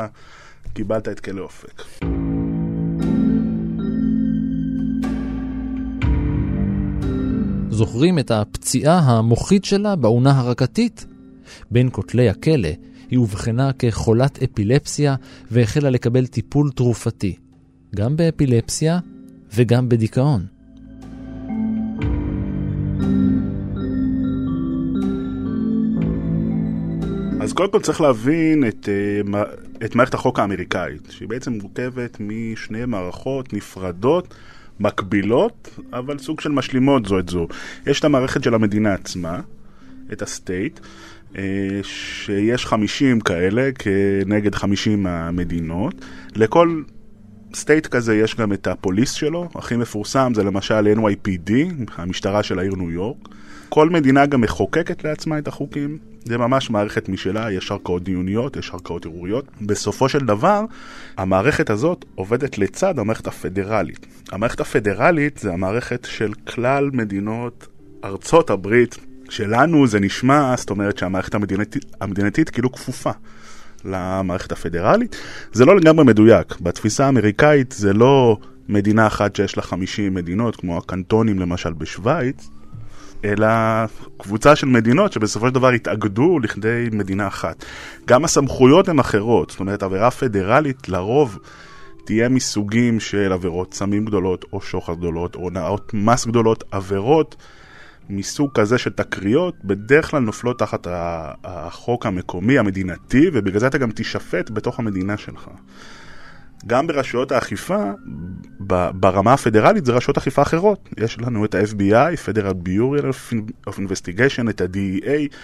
קיבלת 0.72 1.08
את 1.08 1.20
כלא 1.20 1.42
אופק. 1.42 1.82
זוכרים 7.76 8.18
את 8.18 8.30
הפציעה 8.30 8.98
המוחית 8.98 9.64
שלה 9.64 9.96
באונה 9.96 10.38
הרקתית? 10.38 11.06
בין 11.70 11.88
כותלי 11.92 12.28
הכלא 12.28 12.68
היא 13.10 13.18
אובחנה 13.18 13.70
כחולת 13.72 14.42
אפילפסיה 14.42 15.14
והחלה 15.50 15.90
לקבל 15.90 16.26
טיפול 16.26 16.70
תרופתי, 16.70 17.36
גם 17.94 18.16
באפילפסיה 18.16 18.98
וגם 19.54 19.88
בדיכאון. 19.88 20.46
אז 27.40 27.52
קודם 27.52 27.72
כל 27.72 27.80
צריך 27.80 28.00
להבין 28.00 28.64
את, 28.68 28.88
אה, 28.88 29.42
את 29.84 29.94
מערכת 29.94 30.14
החוק 30.14 30.38
האמריקאית, 30.38 31.08
שהיא 31.10 31.28
בעצם 31.28 31.52
מורכבת 31.52 32.16
משני 32.20 32.84
מערכות 32.84 33.52
נפרדות, 33.52 34.34
מקבילות, 34.80 35.78
אבל 35.92 36.18
סוג 36.18 36.40
של 36.40 36.50
משלימות 36.50 37.06
זו 37.06 37.18
את 37.18 37.28
זו. 37.28 37.48
יש 37.86 38.00
את 38.00 38.04
המערכת 38.04 38.42
של 38.42 38.54
המדינה 38.54 38.94
עצמה, 38.94 39.40
את 40.12 40.22
ה 40.22 40.30
state, 40.30 40.80
אה, 41.36 41.42
שיש 41.82 42.66
50 42.66 43.20
כאלה 43.20 43.70
כנגד 43.72 44.54
50 44.54 45.02
מהמדינות. 45.02 45.94
לכל 46.36 46.82
state 47.56 47.86
כזה 47.86 48.16
יש 48.16 48.34
גם 48.34 48.52
את 48.52 48.66
ה 48.66 48.73
police 48.73 49.12
שלו, 49.12 49.48
הכי 49.54 49.76
מפורסם 49.76 50.32
זה 50.34 50.44
למשל 50.44 50.94
NYPD, 50.98 51.52
המשטרה 51.96 52.42
של 52.42 52.58
העיר 52.58 52.74
ניו 52.74 52.90
יורק. 52.90 53.28
כל 53.68 53.90
מדינה 53.90 54.26
גם 54.26 54.40
מחוקקת 54.40 55.04
לעצמה 55.04 55.38
את 55.38 55.48
החוקים, 55.48 55.98
זה 56.24 56.38
ממש 56.38 56.70
מערכת 56.70 57.08
משלה, 57.08 57.52
יש 57.52 57.70
ערכאות 57.70 58.02
דיוניות, 58.02 58.56
יש 58.56 58.70
ערכאות 58.70 59.06
ערעוריות. 59.06 59.48
בסופו 59.60 60.08
של 60.08 60.18
דבר, 60.18 60.64
המערכת 61.16 61.70
הזאת 61.70 62.04
עובדת 62.14 62.58
לצד 62.58 62.98
המערכת 62.98 63.26
הפדרלית. 63.26 64.06
המערכת 64.32 64.60
הפדרלית 64.60 65.38
זה 65.38 65.52
המערכת 65.52 66.06
של 66.10 66.32
כלל 66.32 66.90
מדינות 66.92 67.66
ארצות 68.04 68.50
הברית. 68.50 68.98
שלנו 69.28 69.86
זה 69.86 70.00
נשמע, 70.00 70.54
זאת 70.56 70.70
אומרת 70.70 70.98
שהמערכת 70.98 71.34
המדינתית, 71.34 71.84
המדינתית 72.00 72.50
כאילו 72.50 72.72
כפופה 72.72 73.10
למערכת 73.86 74.52
הפדרלית. 74.52 75.16
זה 75.52 75.64
לא 75.64 75.76
לגמרי 75.76 76.04
מדויק. 76.04 76.60
בתפיסה 76.60 77.06
האמריקאית 77.06 77.72
זה 77.72 77.92
לא 77.92 78.38
מדינה 78.68 79.06
אחת 79.06 79.36
שיש 79.36 79.56
לה 79.56 79.62
50 79.62 80.14
מדינות, 80.14 80.56
כמו 80.56 80.78
הקנטונים 80.78 81.38
למשל 81.38 81.72
בשוויץ, 81.72 82.50
אלא 83.24 83.46
קבוצה 84.16 84.56
של 84.56 84.66
מדינות 84.66 85.12
שבסופו 85.12 85.48
של 85.48 85.54
דבר 85.54 85.68
התאגדו 85.68 86.38
לכדי 86.38 86.88
מדינה 86.92 87.26
אחת. 87.26 87.64
גם 88.06 88.24
הסמכויות 88.24 88.88
הן 88.88 88.98
אחרות, 88.98 89.50
זאת 89.50 89.60
אומרת 89.60 89.82
עבירה 89.82 90.10
פדרלית 90.10 90.88
לרוב 90.88 91.38
תהיה 92.04 92.28
מסוגים 92.28 93.00
של 93.00 93.32
עבירות 93.32 93.74
סמים 93.74 94.04
גדולות 94.04 94.44
או 94.52 94.60
שוחד 94.60 94.94
גדולות 94.98 95.34
או 95.34 95.40
הונאות 95.40 95.94
מס 95.94 96.26
גדולות, 96.26 96.64
עבירות 96.70 97.36
מסוג 98.08 98.50
כזה 98.54 98.78
של 98.78 98.90
תקריות 98.90 99.54
בדרך 99.64 100.10
כלל 100.10 100.20
נופלות 100.20 100.58
תחת 100.58 100.86
החוק 101.44 102.06
המקומי, 102.06 102.58
המדינתי, 102.58 103.30
ובגלל 103.32 103.60
זה 103.60 103.66
אתה 103.66 103.78
גם 103.78 103.90
תישפט 103.90 104.50
בתוך 104.50 104.78
המדינה 104.78 105.16
שלך. 105.16 105.48
גם 106.66 106.86
ברשויות 106.86 107.32
האכיפה, 107.32 107.90
ברמה 108.94 109.32
הפדרלית 109.32 109.86
זה 109.86 109.92
רשויות 109.92 110.18
אכיפה 110.18 110.42
אחרות. 110.42 110.88
יש 110.98 111.18
לנו 111.18 111.44
את 111.44 111.54
ה-FBI, 111.54 112.28
Federal 112.28 112.68
Bureau 112.68 113.04
of 113.68 113.72
Investigation, 113.72 114.50
את 114.50 114.60
ה-DEA 114.60 115.34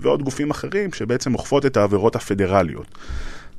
ועוד 0.00 0.22
גופים 0.22 0.50
אחרים 0.50 0.92
שבעצם 0.92 1.34
אוכפות 1.34 1.66
את 1.66 1.76
העבירות 1.76 2.16
הפדרליות. 2.16 2.98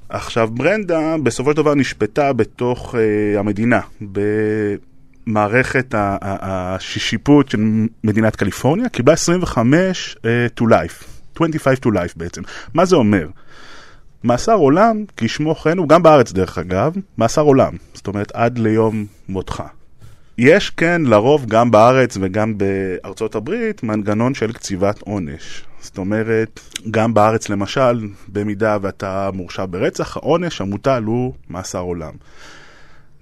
עכשיו, 0.09 0.49
ברנדה 0.53 1.15
בסופו 1.23 1.51
של 1.51 1.57
דבר 1.57 1.75
נשפטה 1.75 2.33
בתוך 2.33 2.95
uh, 2.95 3.39
המדינה, 3.39 3.79
ה- 5.93 6.17
השיפוט 6.75 7.49
של 7.49 7.59
מדינת 8.03 8.35
קליפורניה, 8.35 8.89
קיבלה 8.89 9.13
25 9.13 10.17
uh, 10.17 10.59
to 10.59 10.63
life, 10.63 11.03
25 11.35 11.79
to 11.79 11.87
life 11.87 12.13
בעצם. 12.15 12.41
מה 12.73 12.85
זה 12.85 12.95
אומר? 12.95 13.27
מאסר 14.23 14.53
עולם, 14.53 15.03
כשמו 15.17 15.55
כן 15.55 15.77
הוא, 15.77 15.89
גם 15.89 16.03
בארץ 16.03 16.31
דרך 16.31 16.57
אגב, 16.57 16.93
מאסר 17.17 17.41
עולם, 17.41 17.73
זאת 17.93 18.07
אומרת 18.07 18.31
עד 18.33 18.57
ליום 18.57 19.05
מותך. 19.29 19.63
יש 20.37 20.69
כן 20.69 21.01
לרוב 21.05 21.45
גם 21.45 21.71
בארץ 21.71 22.17
וגם 22.21 22.53
בארצות 22.57 23.35
הברית 23.35 23.83
מנגנון 23.83 24.33
של 24.33 24.51
קציבת 24.53 25.01
עונש. 25.01 25.63
זאת 25.81 25.97
אומרת, 25.97 26.59
גם 26.91 27.13
בארץ 27.13 27.49
למשל, 27.49 28.07
במידה 28.27 28.77
ואתה 28.81 29.29
מורשע 29.33 29.65
ברצח, 29.69 30.17
העונש 30.17 30.61
המוטל 30.61 31.03
הוא 31.03 31.33
מאסר 31.49 31.79
עולם. 31.79 32.13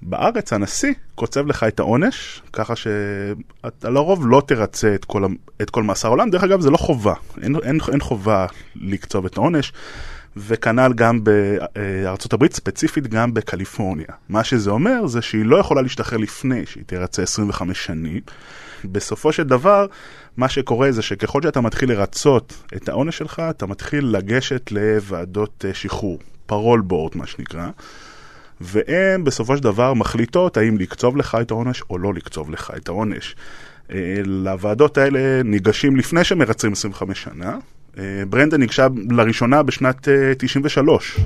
בארץ 0.02 0.54
הנשיא 0.54 0.94
קוצב 1.16 1.48
לך 1.48 1.64
את 1.64 1.80
העונש, 1.80 2.42
ככה 2.54 2.74
שאתה 2.76 3.90
לרוב 3.90 4.28
לא 4.28 4.42
תרצה 4.48 4.96
את 4.96 5.06
כל, 5.06 5.26
את 5.62 5.70
כל 5.70 5.84
מאסר 5.84 6.08
עולם. 6.08 6.30
דרך 6.30 6.44
אגב, 6.44 6.62
זה 6.62 6.70
לא 6.70 6.78
חובה, 6.78 7.14
אין, 7.42 7.56
אין, 7.64 7.80
אין 7.92 8.00
חובה 8.00 8.46
לקצוב 8.76 9.26
את 9.26 9.38
העונש. 9.38 9.74
וכנ"ל 10.38 10.94
גם 10.94 11.20
בארצות 11.24 12.34
הברית, 12.34 12.54
ספציפית 12.54 13.08
גם 13.08 13.34
בקליפורניה. 13.34 14.08
מה 14.30 14.44
שזה 14.44 14.70
אומר 14.70 15.08
זה 15.08 15.22
שהיא 15.22 15.46
לא 15.46 15.58
יכולה 15.58 15.82
להשתחרר 15.82 16.18
לפני 16.18 16.66
שהיא 16.66 16.84
תרצה 16.86 17.24
25 17.24 17.86
שנים. 17.86 18.22
בסופו 18.86 19.32
של 19.32 19.44
דבר, 19.44 19.86
מה 20.38 20.50
שקורה 20.50 20.92
זה 20.92 21.02
שככל 21.02 21.42
שאתה 21.42 21.62
מתחיל 21.62 21.90
לרצות 21.90 22.54
את 22.76 22.90
העונש 22.90 23.18
שלך, 23.18 23.42
אתה 23.50 23.66
מתחיל 23.66 24.06
לגשת 24.06 24.72
לוועדות 24.72 25.66
אה, 25.68 25.74
שחרור, 25.74 26.20
פרול 26.46 26.82
בורד 26.82 27.18
מה 27.18 27.28
שנקרא, 27.28 27.70
והן 28.62 29.24
בסופו 29.24 29.58
של 29.58 29.64
דבר 29.64 29.94
מחליטות 29.94 30.58
האם 30.58 30.78
לקצוב 30.78 31.18
לך 31.18 31.38
את 31.42 31.52
העונש 31.52 31.84
או 31.90 31.98
לא 31.98 32.14
לקצוב 32.14 32.52
לך 32.52 32.72
את 32.78 32.88
העונש. 32.88 33.36
אה, 33.92 34.22
לוועדות 34.26 34.98
האלה 34.98 35.44
ניגשים 35.44 35.96
לפני 35.96 36.24
שמרצים 36.24 36.72
25 36.72 37.24
שנה. 37.24 37.58
אה, 37.98 38.24
ברנדה 38.30 38.58
ניגשה 38.58 38.88
לראשונה 39.10 39.64
בשנת 39.64 40.08
אה, 40.08 40.34
93. 40.38 41.18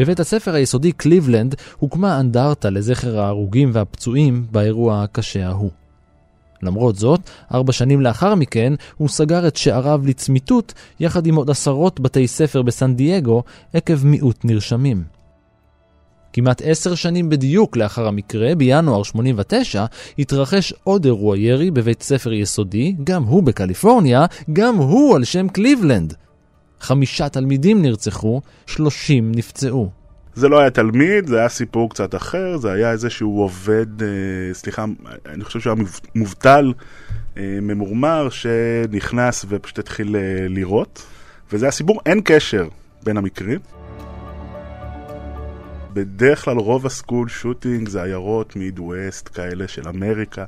בבית 0.00 0.20
הספר 0.20 0.54
היסודי 0.54 0.92
קליבלנד 0.92 1.54
הוקמה 1.78 2.20
אנדרטה 2.20 2.70
לזכר 2.70 3.20
ההרוגים 3.20 3.70
והפצועים 3.72 4.46
באירוע 4.50 5.02
הקשה 5.02 5.46
ההוא. 5.46 5.70
למרות 6.62 6.96
זאת, 6.96 7.20
ארבע 7.54 7.72
שנים 7.72 8.00
לאחר 8.00 8.34
מכן 8.34 8.72
הוא 8.96 9.08
סגר 9.08 9.48
את 9.48 9.56
שעריו 9.56 10.00
לצמיתות 10.04 10.74
יחד 11.00 11.26
עם 11.26 11.34
עוד 11.34 11.50
עשרות 11.50 12.00
בתי 12.00 12.26
ספר 12.26 12.62
בסן 12.62 12.94
דייגו 12.94 13.42
עקב 13.72 14.06
מיעוט 14.06 14.44
נרשמים. 14.44 15.04
כמעט 16.32 16.62
עשר 16.64 16.94
שנים 16.94 17.28
בדיוק 17.28 17.76
לאחר 17.76 18.08
המקרה, 18.08 18.54
בינואר 18.54 19.02
89, 19.02 19.84
התרחש 20.18 20.74
עוד 20.84 21.04
אירוע 21.04 21.38
ירי 21.38 21.70
בבית 21.70 22.02
ספר 22.02 22.32
יסודי, 22.32 22.94
גם 23.04 23.22
הוא 23.22 23.42
בקליפורניה, 23.42 24.26
גם 24.52 24.76
הוא 24.76 25.16
על 25.16 25.24
שם 25.24 25.48
קליבלנד. 25.48 26.14
חמישה 26.80 27.28
תלמידים 27.28 27.82
נרצחו, 27.82 28.40
שלושים 28.66 29.32
נפצעו. 29.34 29.90
זה 30.34 30.48
לא 30.48 30.58
היה 30.58 30.70
תלמיד, 30.70 31.26
זה 31.26 31.38
היה 31.38 31.48
סיפור 31.48 31.90
קצת 31.90 32.14
אחר, 32.14 32.56
זה 32.56 32.72
היה 32.72 32.90
איזשהו 32.92 33.40
עובד, 33.40 34.02
אה, 34.02 34.08
סליחה, 34.52 34.84
אני 35.26 35.44
חושב 35.44 35.60
שהוא 35.60 35.72
היה 35.72 35.82
מוב- 35.82 36.00
מובטל, 36.14 36.72
אה, 37.36 37.58
ממורמר, 37.62 38.28
שנכנס 38.30 39.44
ופשוט 39.48 39.78
התחיל 39.78 40.16
אה, 40.16 40.48
לירות, 40.48 41.06
וזה 41.52 41.68
הסיפור, 41.68 42.00
אין 42.06 42.20
קשר 42.24 42.68
בין 43.02 43.16
המקרים. 43.16 43.58
בדרך 45.92 46.44
כלל 46.44 46.56
רוב 46.56 46.86
הסקול 46.86 47.28
שוטינג 47.28 47.88
זה 47.88 48.02
עיירות 48.02 48.56
מיד 48.56 48.78
ווסט 48.78 49.28
כאלה 49.34 49.68
של 49.68 49.88
אמריקה 49.88 50.44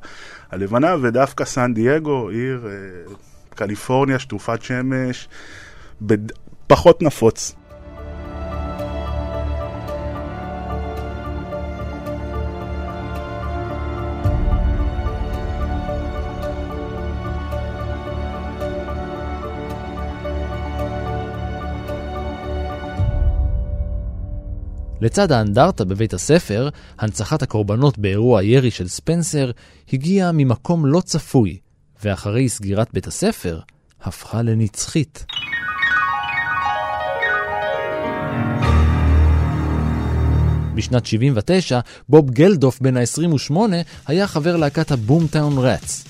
הלבנה, 0.50 0.94
ודווקא 1.02 1.44
סן 1.44 1.74
דייגו, 1.74 2.28
עיר 2.28 2.66
אה, 2.66 3.14
קליפורניה, 3.54 4.18
שטופת 4.18 4.62
שמש, 4.62 5.28
בד... 6.06 6.32
פחות 6.66 7.02
נפוץ. 7.02 7.54
לצד 25.02 25.32
האנדרטה 25.32 25.84
בבית 25.84 26.14
הספר, 26.14 26.68
הנצחת 26.98 27.42
הקורבנות 27.42 27.98
באירוע 27.98 28.40
הירי 28.40 28.70
של 28.70 28.88
ספנסר 28.88 29.50
הגיעה 29.92 30.32
ממקום 30.32 30.86
לא 30.86 31.00
צפוי, 31.00 31.58
ואחרי 32.04 32.48
סגירת 32.48 32.88
בית 32.92 33.06
הספר, 33.06 33.60
הפכה 34.02 34.42
לנצחית. 34.42 35.24
בשנת 40.74 41.06
79, 41.06 41.80
בוב 42.08 42.30
גלדוף 42.30 42.80
בן 42.80 42.96
ה-28 42.96 43.56
היה 44.06 44.26
חבר 44.26 44.56
להקת 44.56 44.90
הבומטאון 44.90 45.58
רץ. 45.58 46.04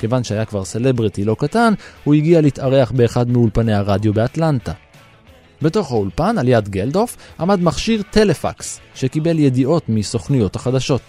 כיוון 0.00 0.24
שהיה 0.24 0.44
כבר 0.44 0.64
סלבריטי 0.64 1.24
לא 1.24 1.36
קטן, 1.38 1.74
הוא 2.04 2.14
הגיע 2.14 2.40
להתארח 2.40 2.90
באחד 2.90 3.30
מאולפני 3.30 3.74
הרדיו 3.74 4.14
באטלנטה. 4.14 4.72
בתוך 5.62 5.90
האולפן, 5.90 6.38
על 6.38 6.48
יד 6.48 6.68
גלדוף, 6.68 7.16
עמד 7.40 7.60
מכשיר 7.60 8.02
טלפקס, 8.10 8.80
שקיבל 8.94 9.38
ידיעות 9.38 9.88
מסוכנויות 9.88 10.56
החדשות. 10.56 11.02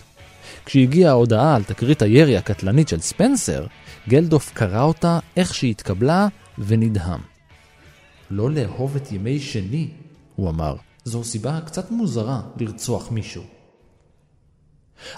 כשהגיעה 0.65 1.11
ההודעה 1.11 1.55
על 1.55 1.63
תקרית 1.63 2.01
הירי 2.01 2.37
הקטלנית 2.37 2.87
של 2.87 2.99
ספנסר, 2.99 3.65
גלדוף 4.09 4.51
קרא 4.53 4.81
אותה 4.81 5.19
איך 5.37 5.53
שהתקבלה 5.53 6.27
ונדהם. 6.57 7.19
לא 8.29 8.51
לאהוב 8.51 8.95
את 8.95 9.11
ימי 9.11 9.39
שני, 9.39 9.87
הוא 10.35 10.49
אמר, 10.49 10.75
זו 11.03 11.23
סיבה 11.23 11.59
קצת 11.65 11.91
מוזרה 11.91 12.41
לרצוח 12.59 13.11
מישהו. 13.11 13.43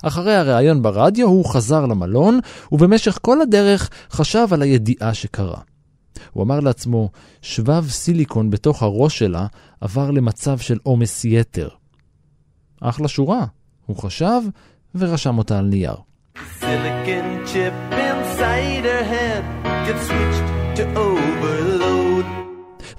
אחרי 0.03 0.35
הריאיון 0.35 0.81
ברדיו 0.81 1.27
הוא 1.27 1.45
חזר 1.45 1.85
למלון, 1.85 2.39
ובמשך 2.71 3.17
כל 3.21 3.41
הדרך 3.41 3.89
חשב 4.11 4.47
על 4.51 4.61
הידיעה 4.61 5.13
שקרה. 5.13 5.59
הוא 6.31 6.43
אמר 6.43 6.59
לעצמו, 6.59 7.09
שבב 7.41 7.85
סיליקון 7.89 8.49
בתוך 8.49 8.83
הראש 8.83 9.19
שלה 9.19 9.47
עבר 9.81 10.11
למצב 10.11 10.57
של 10.57 10.77
עומס 10.83 11.25
יתר. 11.25 11.69
אחלה 12.81 13.07
שורה, 13.07 13.45
הוא 13.85 13.97
חשב 13.97 14.41
ורשם 14.95 15.37
אותה 15.37 15.59
על 15.59 15.65
נייר. 15.65 15.95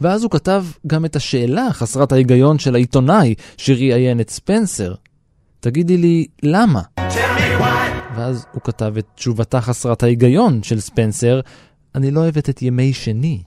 ואז 0.00 0.22
הוא 0.22 0.31
כתב 0.31 0.64
גם 0.87 1.04
את 1.04 1.16
השאלה 1.16 1.72
חסרת 1.72 2.12
ההיגיון 2.12 2.59
של 2.59 2.74
העיתונאי 2.74 3.35
שראיין 3.57 4.20
את 4.20 4.31
ספנסר. 4.31 4.94
תגידי 5.61 5.96
לי, 5.96 6.26
למה? 6.42 6.81
ואז 8.16 8.46
הוא 8.52 8.62
כתב 8.64 8.94
את 8.98 9.07
תשובתה 9.14 9.61
חסרת 9.61 10.02
ההיגיון 10.02 10.62
של 10.62 10.81
ספנסר, 10.81 11.40
אני 11.98 12.11
לא 12.11 12.20
אוהבת 12.20 12.50
את 12.50 12.62
ימי 12.62 12.92
שני. 12.92 13.42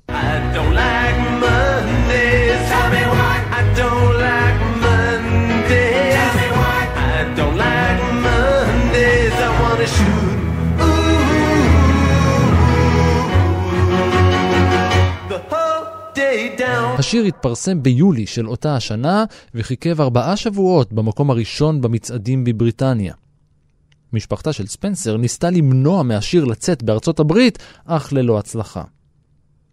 השיר 16.99 17.23
התפרסם 17.23 17.83
ביולי 17.83 18.25
של 18.25 18.47
אותה 18.47 18.75
השנה, 18.75 19.25
וחיכב 19.55 20.01
ארבעה 20.01 20.37
שבועות 20.37 20.93
במקום 20.93 21.29
הראשון 21.29 21.81
במצעדים 21.81 22.43
בבריטניה. 22.43 23.13
משפחתה 24.13 24.53
של 24.53 24.67
ספנסר 24.67 25.17
ניסתה 25.17 25.49
למנוע 25.49 26.03
מהשיר 26.03 26.45
לצאת 26.45 26.83
בארצות 26.83 27.19
הברית, 27.19 27.57
אך 27.85 28.13
ללא 28.13 28.39
הצלחה. 28.39 28.83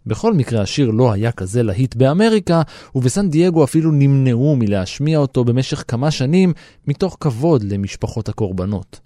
בכל 0.07 0.35
מקרה 0.35 0.63
השיר 0.63 0.91
לא 0.91 1.13
היה 1.13 1.33
כזה 1.33 1.63
להיט 1.63 1.95
באמריקה, 1.95 2.63
ובסן 2.95 3.31
דייגו 3.31 3.65
אפילו 3.65 3.91
נמנעו 3.91 4.57
מלהשמיע 4.57 5.19
אותו 5.19 5.45
במשך 5.45 5.85
כמה 5.89 6.11
שנים, 6.11 6.53
מתוך 6.87 7.17
כבוד 7.21 7.63
למשפחות 7.63 8.29
הקורבנות. 8.29 9.01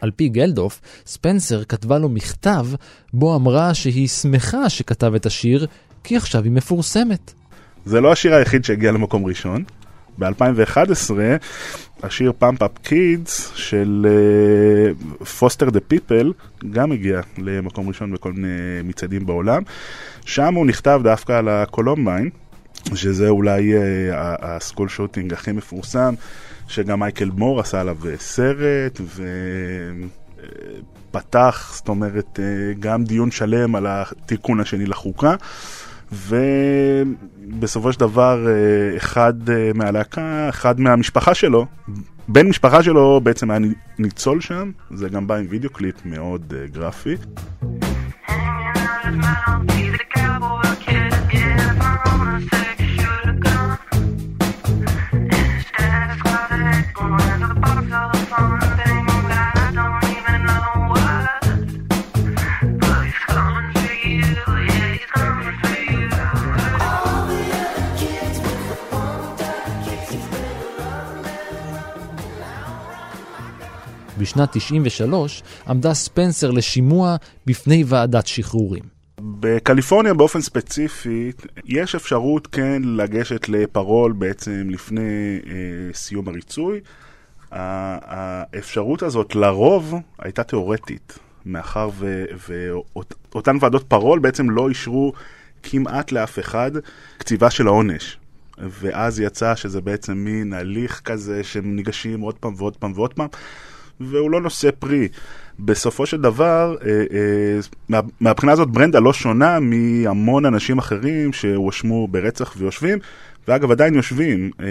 על 0.00 0.10
פי 0.10 0.28
גלדוף, 0.28 0.80
ספנסר 1.06 1.64
כתבה 1.64 1.98
לו 1.98 2.08
מכתב, 2.08 2.66
בו 3.12 3.36
אמרה 3.36 3.74
שהיא 3.74 4.08
שמחה 4.08 4.68
שכתב 4.68 5.14
את 5.14 5.26
השיר, 5.26 5.66
כי 6.04 6.16
עכשיו 6.16 6.44
היא 6.44 6.52
מפורסמת. 6.52 7.32
זה 7.86 8.00
לא 8.00 8.12
השיר 8.12 8.34
היחיד 8.34 8.64
שהגיע 8.64 8.92
למקום 8.92 9.24
ראשון. 9.24 9.64
ב-2011 10.18 11.10
השיר 12.02 12.32
Pumped 12.38 12.62
Up 12.62 12.78
Kicks 12.82 13.52
של 13.54 14.06
Foster 15.38 15.70
the 15.70 15.80
People 15.80 16.32
גם 16.70 16.92
הגיע 16.92 17.20
למקום 17.38 17.88
ראשון 17.88 18.12
בכל 18.12 18.32
מיני 18.32 18.82
מצעדים 18.84 19.26
בעולם. 19.26 19.62
שם 20.24 20.54
הוא 20.54 20.66
נכתב 20.66 21.00
דווקא 21.04 21.32
על 21.32 21.48
הקולומביין, 21.48 22.30
שזה 22.94 23.28
אולי 23.28 23.74
אה, 23.74 23.78
ה 24.16 24.26
school 24.26 24.88
shooting 24.88 25.32
הכי 25.32 25.52
מפורסם, 25.52 26.14
שגם 26.68 27.00
מייקל 27.00 27.30
מור 27.36 27.60
עשה 27.60 27.80
עליו 27.80 27.96
אה, 28.06 28.14
סרט, 28.18 29.00
ופתח, 31.10 31.72
זאת 31.74 31.88
אומרת, 31.88 32.40
אה, 32.42 32.72
גם 32.80 33.04
דיון 33.04 33.30
שלם 33.30 33.74
על 33.74 33.86
התיקון 33.88 34.60
השני 34.60 34.86
לחוקה. 34.86 35.34
ובסופו 36.12 37.92
של 37.92 38.00
דבר 38.00 38.46
אה, 38.48 38.96
אחד 38.96 39.50
אה, 39.50 39.70
מהלהקה, 39.74 40.48
אחד 40.48 40.80
מהמשפחה 40.80 41.34
שלו, 41.34 41.66
בן 42.28 42.48
משפחה 42.48 42.82
שלו 42.82 43.20
בעצם 43.22 43.50
היה 43.50 43.60
ניצול 43.98 44.40
שם, 44.40 44.70
זה 44.90 45.08
גם 45.08 45.26
בא 45.26 45.34
עם 45.34 45.46
וידאו 45.48 45.70
קליפ 45.70 45.96
מאוד 46.04 46.54
אה, 46.56 46.66
גרפי. 46.66 47.16
בשנת 74.18 74.48
93 74.52 75.42
עמדה 75.68 75.94
ספנסר 75.94 76.50
לשימוע 76.50 77.16
בפני 77.46 77.84
ועדת 77.86 78.26
שחרורים. 78.26 78.82
בקליפורניה 79.20 80.14
באופן 80.14 80.40
ספציפי, 80.40 81.32
יש 81.64 81.94
אפשרות 81.94 82.46
כן 82.46 82.82
לגשת 82.84 83.48
לפרול 83.48 84.12
בעצם 84.12 84.68
לפני 84.70 85.38
אה, 85.46 85.52
סיום 85.94 86.28
הריצוי. 86.28 86.80
האפשרות 87.50 89.02
הזאת 89.02 89.34
לרוב 89.34 89.94
הייתה 90.18 90.44
תיאורטית, 90.44 91.18
מאחר 91.46 91.90
ואותן 92.48 93.56
ועדות 93.60 93.82
פרול 93.82 94.18
בעצם 94.18 94.50
לא 94.50 94.68
אישרו 94.68 95.12
כמעט 95.62 96.12
לאף 96.12 96.38
אחד 96.38 96.70
קציבה 97.18 97.50
של 97.50 97.66
העונש. 97.66 98.18
ואז 98.60 99.20
יצא 99.20 99.54
שזה 99.54 99.80
בעצם 99.80 100.12
מין 100.12 100.52
הליך 100.52 101.00
כזה 101.04 101.44
שהם 101.44 101.76
ניגשים 101.76 102.20
עוד 102.20 102.34
פעם 102.34 102.54
ועוד 102.56 102.76
פעם 102.76 102.92
ועוד 102.94 103.14
פעם, 103.14 103.28
והוא 104.00 104.30
לא 104.30 104.40
נושא 104.40 104.70
פרי. 104.78 105.08
בסופו 105.58 106.06
של 106.06 106.20
דבר, 106.20 106.76
אה, 106.86 106.90
אה, 106.90 107.58
מה, 107.88 108.00
מהבחינה 108.20 108.52
הזאת 108.52 108.68
ברנדה 108.68 108.98
לא 108.98 109.12
שונה 109.12 109.58
מהמון 109.60 110.44
אנשים 110.44 110.78
אחרים 110.78 111.32
שהואשמו 111.32 112.08
ברצח 112.08 112.54
ויושבים, 112.58 112.98
ואגב 113.48 113.70
עדיין 113.70 113.94
יושבים 113.94 114.50
אה, 114.60 114.66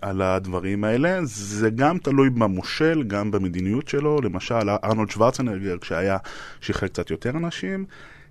על 0.00 0.22
הדברים 0.22 0.84
האלה. 0.84 1.18
זה 1.24 1.70
גם 1.70 1.98
תלוי 1.98 2.30
במושל, 2.30 3.02
גם 3.06 3.30
במדיניות 3.30 3.88
שלו. 3.88 4.20
למשל, 4.22 4.70
ארנולד 4.84 5.10
שוורצנגר, 5.10 5.76
כשהיה 5.80 6.16
שחרר 6.60 6.88
קצת 6.88 7.10
יותר 7.10 7.30
אנשים, 7.30 7.84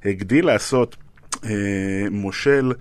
הגדיל 0.05 0.45
לעשות 0.45 0.95
מושל 2.11 2.71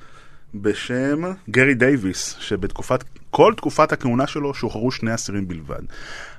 בשם 0.55 1.23
גרי 1.51 1.75
דייוויס, 1.75 2.37
שבתקופת, 2.41 3.05
כל 3.31 3.53
תקופת 3.57 3.93
הכהונה 3.93 4.27
שלו 4.27 4.55
שוחררו 4.55 4.91
שני 4.91 5.15
אסירים 5.15 5.49
בלבד. 5.49 5.83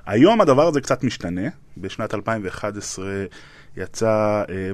היום 0.06 0.40
הדבר 0.40 0.68
הזה 0.68 0.80
קצת 0.80 1.04
משתנה. 1.04 1.48
בשנת 1.76 2.14
2011 2.14 3.06
יצא 3.76 4.42
אה, 4.48 4.70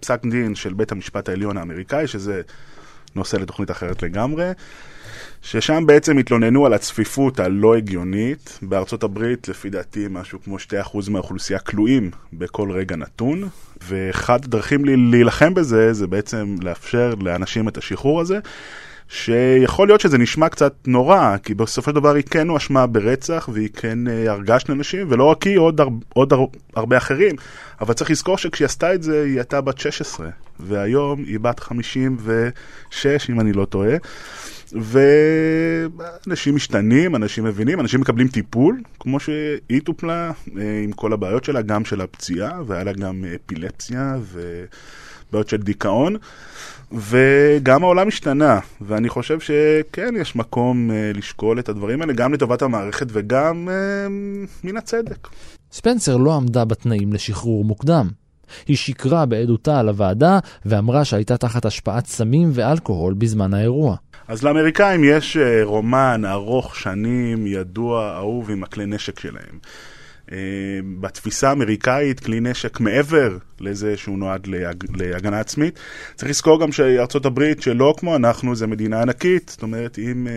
פסק 0.00 0.22
דין 0.26 0.54
של 0.54 0.74
בית 0.74 0.92
המשפט 0.92 1.28
העליון 1.28 1.56
האמריקאי, 1.56 2.06
שזה 2.06 2.42
נושא 3.14 3.36
לתוכנית 3.36 3.70
אחרת 3.70 4.02
לגמרי, 4.02 4.52
ששם 5.46 5.86
בעצם 5.86 6.18
התלוננו 6.18 6.66
על 6.66 6.74
הצפיפות 6.74 7.40
הלא 7.40 7.76
הגיונית. 7.76 8.58
בארצות 8.62 9.02
הברית, 9.02 9.48
לפי 9.48 9.70
דעתי, 9.70 10.06
משהו 10.10 10.38
כמו 10.44 10.56
2% 10.56 11.10
מהאוכלוסייה 11.10 11.58
כלואים 11.58 12.10
בכל 12.32 12.70
רגע 12.70 12.96
נתון, 12.96 13.48
ואחת 13.88 14.44
הדרכים 14.44 14.84
להילחם 14.84 15.54
בזה, 15.54 15.92
זה 15.92 16.06
בעצם 16.06 16.56
לאפשר 16.62 17.14
לאנשים 17.20 17.68
את 17.68 17.78
השחרור 17.78 18.20
הזה. 18.20 18.38
שיכול 19.08 19.88
להיות 19.88 20.00
שזה 20.00 20.18
נשמע 20.18 20.48
קצת 20.48 20.74
נורא, 20.86 21.36
כי 21.42 21.54
בסופו 21.54 21.90
של 21.90 21.94
דבר 21.94 22.14
היא 22.14 22.24
כן 22.30 22.48
הואשמה 22.48 22.86
ברצח 22.86 23.48
והיא 23.52 23.68
כן 23.76 24.08
אה, 24.08 24.30
הרגה 24.32 24.60
שני 24.60 24.74
אנשים, 24.74 25.06
ולא 25.10 25.24
רק 25.24 25.42
היא, 25.42 25.58
עוד, 25.58 25.80
הר, 25.80 25.88
עוד 26.14 26.32
הר, 26.32 26.44
הרבה 26.76 26.96
אחרים. 26.96 27.36
אבל 27.80 27.94
צריך 27.94 28.10
לזכור 28.10 28.38
שכשהיא 28.38 28.66
עשתה 28.66 28.94
את 28.94 29.02
זה, 29.02 29.22
היא 29.22 29.36
הייתה 29.36 29.60
בת 29.60 29.78
16, 29.78 30.28
והיום 30.60 31.24
היא 31.24 31.40
בת 31.40 31.60
56, 31.60 33.30
אם 33.30 33.40
אני 33.40 33.52
לא 33.52 33.64
טועה. 33.64 33.96
ואנשים 34.72 36.54
משתנים, 36.54 37.16
אנשים 37.16 37.44
מבינים, 37.44 37.80
אנשים 37.80 38.00
מקבלים 38.00 38.28
טיפול, 38.28 38.80
כמו 39.00 39.20
שהיא 39.20 39.80
טופלה, 39.84 40.30
אה, 40.58 40.80
עם 40.84 40.92
כל 40.92 41.12
הבעיות 41.12 41.44
שלה, 41.44 41.62
גם 41.62 41.84
של 41.84 42.00
הפציעה, 42.00 42.60
והיה 42.66 42.84
לה 42.84 42.92
גם 42.92 43.24
אפילפסיה 43.34 44.16
ובעיות 44.22 45.48
של 45.48 45.56
דיכאון. 45.56 46.16
וגם 46.92 47.84
העולם 47.84 48.08
השתנה, 48.08 48.58
ואני 48.80 49.08
חושב 49.08 49.40
שכן, 49.40 50.14
יש 50.20 50.36
מקום 50.36 50.90
אה, 50.90 51.10
לשקול 51.14 51.58
את 51.58 51.68
הדברים 51.68 52.00
האלה, 52.00 52.12
גם 52.12 52.34
לטובת 52.34 52.62
המערכת 52.62 53.06
וגם 53.10 53.68
אה, 53.68 54.08
מן 54.64 54.76
הצדק. 54.76 55.28
ספנסר 55.72 56.16
לא 56.16 56.34
עמדה 56.34 56.64
בתנאים 56.64 57.12
לשחרור 57.12 57.64
מוקדם. 57.64 58.08
היא 58.66 58.76
שיקרה 58.76 59.26
בעדותה 59.26 59.78
על 59.78 59.88
הוועדה 59.88 60.38
ואמרה 60.66 61.04
שהייתה 61.04 61.36
תחת 61.36 61.64
השפעת 61.64 62.06
סמים 62.06 62.50
ואלכוהול 62.52 63.14
בזמן 63.14 63.54
האירוע. 63.54 63.96
אז 64.28 64.42
לאמריקאים 64.42 65.04
יש 65.04 65.36
אה, 65.36 65.64
רומן 65.64 66.22
ארוך 66.24 66.76
שנים, 66.76 67.46
ידוע, 67.46 68.14
אהוב 68.16 68.50
עם 68.50 68.62
הכלי 68.62 68.86
נשק 68.86 69.20
שלהם. 69.20 69.58
אה, 70.32 70.38
בתפיסה 71.00 71.48
האמריקאית, 71.48 72.20
כלי 72.20 72.40
נשק 72.40 72.80
מעבר 72.80 73.38
לזה 73.60 73.96
שהוא 73.96 74.18
נועד 74.18 74.46
להג... 74.46 74.84
להגנה 74.96 75.40
עצמית. 75.40 75.78
צריך 76.14 76.30
לזכור 76.30 76.60
גם 76.60 76.72
שארצות 76.72 77.26
הברית, 77.26 77.62
שלא 77.62 77.94
כמו 77.98 78.16
אנחנו, 78.16 78.54
זה 78.56 78.66
מדינה 78.66 79.02
ענקית. 79.02 79.48
זאת 79.48 79.62
אומרת, 79.62 79.98
אם 79.98 80.26
אה, 80.26 80.32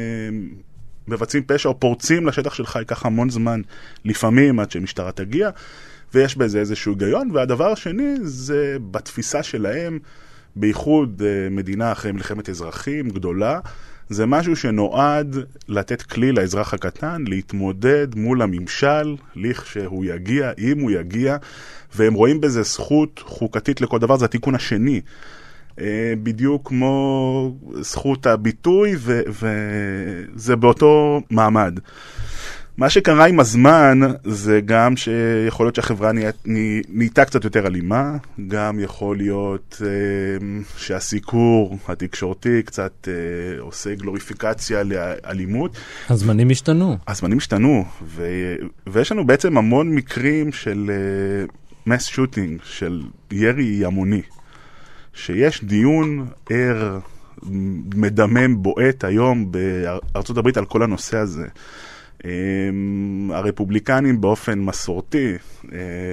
מבצעים 1.07 1.43
פשע 1.43 1.69
או 1.69 1.79
פורצים 1.79 2.27
לשטח 2.27 2.53
שלך, 2.53 2.75
ייקח 2.75 3.05
המון 3.05 3.29
זמן, 3.29 3.61
לפעמים, 4.05 4.59
עד 4.59 4.71
שמשטרה 4.71 5.11
תגיע, 5.11 5.49
ויש 6.13 6.37
בזה 6.37 6.59
איזשהו 6.59 6.91
היגיון. 6.91 7.31
והדבר 7.33 7.71
השני, 7.71 8.15
זה 8.21 8.77
בתפיסה 8.91 9.43
שלהם, 9.43 9.99
בייחוד 10.59 11.21
אה, 11.25 11.49
מדינה 11.49 11.91
אחרי 11.91 12.11
מלחמת 12.11 12.49
אזרחים 12.49 13.09
גדולה, 13.09 13.59
זה 14.09 14.25
משהו 14.25 14.55
שנועד 14.55 15.37
לתת 15.67 16.01
כלי 16.01 16.31
לאזרח 16.31 16.73
הקטן 16.73 17.23
להתמודד 17.27 18.07
מול 18.15 18.41
הממשל, 18.41 19.15
לכשהוא 19.35 20.05
יגיע, 20.05 20.51
אם 20.57 20.79
הוא 20.79 20.91
יגיע, 20.91 21.37
והם 21.95 22.13
רואים 22.13 22.41
בזה 22.41 22.63
זכות 22.63 23.21
חוקתית 23.25 23.81
לכל 23.81 23.99
דבר, 23.99 24.17
זה 24.17 24.25
התיקון 24.25 24.55
השני. 24.55 25.01
אה, 25.79 26.13
בדיוק 26.23 26.67
כמו 26.67 27.55
זכות 27.81 28.25
הביטוי, 28.25 28.95
וזה 29.27 30.55
באותו 30.55 31.21
מעמד. 31.29 31.79
מה 32.79 32.89
שקרה 32.89 33.25
עם 33.25 33.39
הזמן 33.39 33.99
זה 34.23 34.59
גם 34.65 34.97
שיכול 34.97 35.65
להיות 35.65 35.75
שהחברה 35.75 36.11
נה- 36.11 36.21
נה- 36.45 36.59
נהייתה 36.89 37.25
קצת 37.25 37.43
יותר 37.43 37.67
אלימה, 37.67 38.17
גם 38.47 38.79
יכול 38.79 39.17
להיות 39.17 39.81
אה, 39.85 39.87
שהסיקור 40.77 41.77
התקשורתי 41.87 42.61
קצת 42.65 43.07
אה, 43.07 43.13
עושה 43.61 43.95
גלוריפיקציה 43.95 44.83
לאלימות. 44.83 45.77
הזמנים 46.09 46.49
השתנו. 46.49 46.97
הזמנים 47.07 47.37
השתנו, 47.37 47.85
ו- 48.05 48.55
ויש 48.87 49.11
לנו 49.11 49.27
בעצם 49.27 49.57
המון 49.57 49.95
מקרים 49.95 50.51
של 50.51 50.91
מס 51.87 52.05
שוטינג, 52.05 52.59
של 52.63 53.01
ירי 53.31 53.85
המוני, 53.85 54.21
שיש 55.13 55.63
דיון 55.63 56.27
ער, 56.49 56.99
מדמם, 57.95 58.63
בועט 58.63 59.03
היום 59.03 59.51
בארצות 59.51 60.37
הברית 60.37 60.57
על 60.57 60.65
כל 60.65 60.83
הנושא 60.83 61.17
הזה. 61.17 61.47
Um, 62.23 63.33
הרפובליקנים 63.33 64.21
באופן 64.21 64.59
מסורתי 64.59 65.35
uh, 65.63 65.67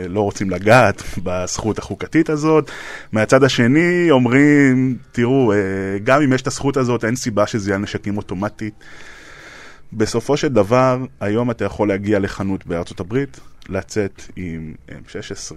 לא 0.08 0.20
רוצים 0.20 0.50
לגעת 0.50 1.02
בזכות 1.24 1.78
החוקתית 1.78 2.30
הזאת. 2.30 2.70
מהצד 3.12 3.44
השני 3.44 4.10
אומרים, 4.10 4.96
תראו, 5.12 5.52
uh, 5.52 5.56
גם 6.04 6.22
אם 6.22 6.32
יש 6.32 6.42
את 6.42 6.46
הזכות 6.46 6.76
הזאת, 6.76 7.04
אין 7.04 7.16
סיבה 7.16 7.46
שזה 7.46 7.70
יהיה 7.70 7.78
נשקים 7.78 8.16
אוטומטית. 8.16 8.74
בסופו 9.92 10.36
של 10.36 10.48
דבר, 10.48 11.04
היום 11.20 11.50
אתה 11.50 11.64
יכול 11.64 11.88
להגיע 11.88 12.18
לחנות 12.18 12.66
בארצות 12.66 13.00
הברית, 13.00 13.40
לצאת 13.68 14.22
עם 14.36 14.74
M16, 14.88 15.52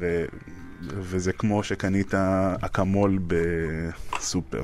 וזה 0.81 1.33
כמו 1.33 1.63
שקנית 1.63 2.13
אקמול 2.61 3.19
בסופר. 3.27 4.61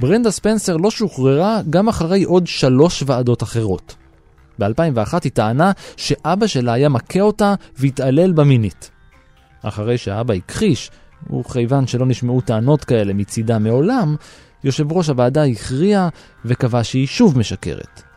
ברנדה 0.00 0.30
ספנסר 0.30 0.76
לא 0.76 0.90
שוחררה 0.90 1.60
גם 1.70 1.88
אחרי 1.88 2.24
עוד 2.24 2.46
שלוש 2.46 3.02
ועדות 3.06 3.42
אחרות. 3.42 3.94
ב-2001 4.58 5.18
היא 5.24 5.32
טענה 5.32 5.72
שאבא 5.96 6.46
שלה 6.46 6.72
היה 6.72 6.88
מכה 6.88 7.20
אותה 7.20 7.54
והתעלל 7.76 8.32
בה 8.32 8.44
מינית. 8.44 8.90
אחרי 9.62 9.98
שהאבא 9.98 10.34
הכחיש, 10.34 10.90
וכיוון 11.40 11.86
שלא 11.86 12.06
נשמעו 12.06 12.40
טענות 12.40 12.84
כאלה 12.84 13.14
מצידה 13.14 13.58
מעולם, 13.58 14.16
יושב 14.64 14.92
ראש 14.92 15.08
הוועדה 15.08 15.44
הכריע 15.44 16.08
וקבע 16.44 16.84
שהיא 16.84 17.06
שוב 17.06 17.38
משקרת. 17.38 18.07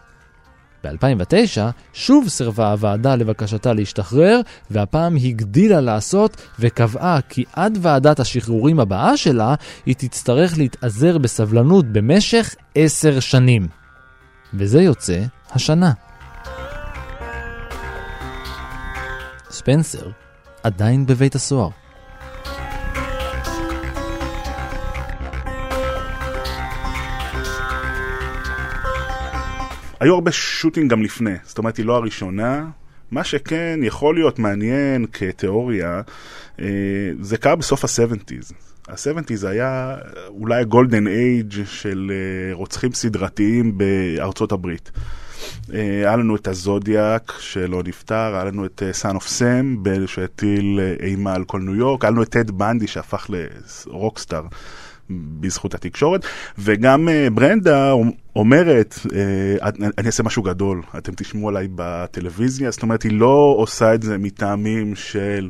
ב-2009 0.84 1.62
שוב 1.94 2.28
סירבה 2.28 2.72
הוועדה 2.72 3.15
לבקשתה 3.15 3.74
להשתחרר, 3.74 4.41
והפעם 4.72 5.15
הגדילה 5.15 5.82
לעשות 5.82 6.41
וקבעה 6.60 7.20
כי 7.30 7.44
עד 7.54 7.78
ועדת 7.82 8.20
השחרורים 8.20 8.80
הבאה 8.80 9.17
שלה 9.17 9.56
היא 9.86 9.96
תצטרך 9.98 10.58
להתאזר 10.58 11.17
בסבלנות 11.17 11.86
במשך 11.86 12.56
עשר 12.76 13.20
שנים. 13.20 13.67
וזה 14.54 14.82
יוצא 14.82 15.22
השנה. 15.52 15.91
ספנסר 19.50 20.10
עדיין 20.63 21.06
בבית 21.06 21.36
הסוהר. 21.36 21.81
היו 30.01 30.13
הרבה 30.13 30.31
שוטינג 30.31 30.91
גם 30.91 31.03
לפני, 31.03 31.35
זאת 31.43 31.57
אומרת 31.57 31.77
היא 31.77 31.85
לא 31.85 31.95
הראשונה, 31.95 32.65
מה 33.11 33.23
שכן 33.23 33.79
יכול 33.83 34.15
להיות 34.15 34.39
מעניין 34.39 35.05
כתיאוריה, 35.13 36.01
אה, 36.59 36.65
זה 37.19 37.37
קרה 37.37 37.55
בסוף 37.55 37.85
ה-70's. 37.85 38.53
ה-70's 38.87 39.47
היה 39.47 39.95
אולי 40.27 40.61
ה 40.62 40.68
golden 40.68 41.08
age 41.08 41.54
של 41.65 42.11
אה, 42.13 42.53
רוצחים 42.53 42.93
סדרתיים 42.93 43.77
בארצות 43.77 44.51
הברית. 44.51 44.91
אה, 45.73 45.79
היה 45.79 46.15
לנו 46.15 46.35
את 46.35 46.47
הזודיאק 46.47 47.33
שלא 47.39 47.83
נפתר, 47.86 48.36
היה 48.35 48.43
לנו 48.43 48.65
את 48.65 48.83
Son 48.91 49.15
of 49.15 49.27
Sam 49.27 49.84
שהטיל 50.05 50.79
אימה 50.99 51.33
על 51.33 51.43
כל 51.43 51.59
ניו 51.59 51.75
יורק, 51.75 52.03
היה 52.03 52.11
לנו 52.11 52.23
את 52.23 52.29
טד 52.29 52.51
בנדי 52.51 52.87
שהפך 52.87 53.29
ל 53.30 53.42
rockstar 53.42 54.43
בזכות 55.39 55.74
התקשורת, 55.74 56.26
וגם 56.58 57.10
אה, 57.10 57.28
ברנדה 57.34 57.93
אומרת, 58.36 58.95
אה, 59.13 59.69
אני 59.97 60.08
אעשה 60.08 60.24
משהו 60.24 60.43
גדול, 60.43 60.82
אתם 60.97 61.12
תשמעו 61.15 61.50
עליי 61.50 61.67
בטלוויזיה, 61.76 62.71
זאת 62.71 62.84
אומרת, 62.84 63.04
היא 63.04 63.12
לא 63.12 63.56
עושה 63.58 63.93
את 63.93 64.04
זה 64.04 64.17
מטעמים 64.17 64.95
של 64.95 65.50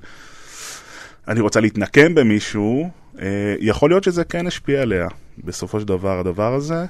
אני 1.28 1.39
רוצה 1.39 1.60
להתנקם 1.60 2.15
במישהו, 2.15 2.89
אה, 3.21 3.56
יכול 3.60 3.89
להיות 3.89 4.04
שזה 4.04 4.24
כן 4.24 4.47
השפיע 4.47 4.82
עליה 4.82 5.08
בסופו 5.43 5.80
של 5.80 5.88
דבר, 5.88 6.19
הדבר 6.19 6.54
הזה, 6.54 6.86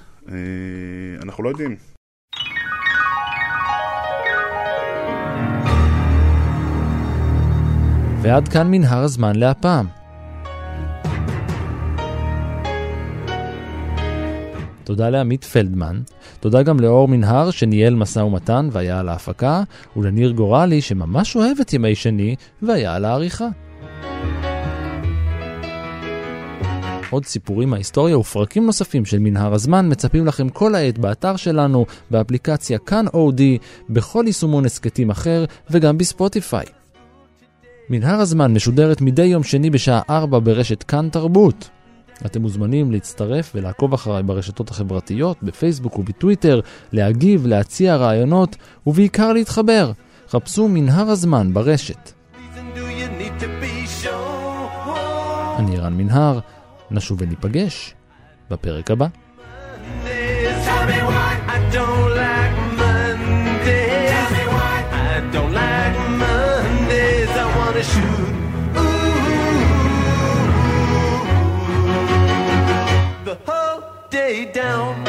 אנחנו 1.23 1.43
לא 1.43 1.49
יודעים. 1.49 1.75
ועד 8.21 8.47
כאן 8.47 8.71
מנהר 8.71 9.03
הזמן 9.03 9.35
להפעם. 9.35 10.00
תודה 14.91 15.09
לעמית 15.09 15.43
פלדמן, 15.43 16.01
תודה 16.39 16.63
גם 16.63 16.79
לאור 16.79 17.07
מנהר 17.07 17.51
שניהל 17.51 17.95
משא 17.95 18.19
ומתן 18.19 18.69
והיה 18.71 18.99
על 18.99 19.09
ההפקה, 19.09 19.63
ולניר 19.97 20.31
גורלי 20.31 20.81
שממש 20.81 21.35
אוהב 21.35 21.57
את 21.61 21.73
ימי 21.73 21.95
שני 21.95 22.35
והיה 22.61 22.95
על 22.95 23.05
העריכה. 23.05 23.47
עוד 27.09 27.25
סיפורים 27.25 27.69
מההיסטוריה 27.69 28.17
ופרקים 28.17 28.65
נוספים 28.65 29.05
של 29.05 29.19
מנהר 29.19 29.53
הזמן 29.53 29.91
מצפים 29.91 30.25
לכם 30.25 30.49
כל 30.49 30.75
העת 30.75 30.97
באתר 30.97 31.35
שלנו, 31.35 31.85
באפליקציה 32.11 32.77
כאן 32.77 33.05
אודי, 33.13 33.57
בכל 33.89 34.23
יישומון 34.27 34.65
הסכתים 34.65 35.09
אחר 35.09 35.45
וגם 35.69 35.97
בספוטיפיי. 35.97 36.65
מנהר 37.89 38.19
הזמן 38.19 38.53
משודרת 38.53 39.01
מדי 39.01 39.25
יום 39.25 39.43
שני 39.43 39.69
בשעה 39.69 40.01
4 40.09 40.39
ברשת 40.39 40.83
כאן 40.83 41.09
תרבות. 41.11 41.69
אתם 42.25 42.41
מוזמנים 42.41 42.91
להצטרף 42.91 43.51
ולעקוב 43.55 43.93
אחריי 43.93 44.23
ברשתות 44.23 44.69
החברתיות, 44.69 45.37
בפייסבוק 45.43 45.99
ובטוויטר, 45.99 46.59
להגיב, 46.91 47.47
להציע 47.47 47.95
רעיונות 47.95 48.55
ובעיקר 48.87 49.33
להתחבר. 49.33 49.91
חפשו 50.29 50.67
מנהר 50.67 51.09
הזמן 51.09 51.53
ברשת. 51.53 52.11
אני 55.57 55.77
רן 55.77 55.93
מנהר, 55.93 56.39
נשוב 56.91 57.21
וניפגש 57.21 57.93
בפרק 58.49 58.91
הבא. 58.91 59.07
Tell 67.81 68.50
day 74.11 74.43
down. 74.43 75.03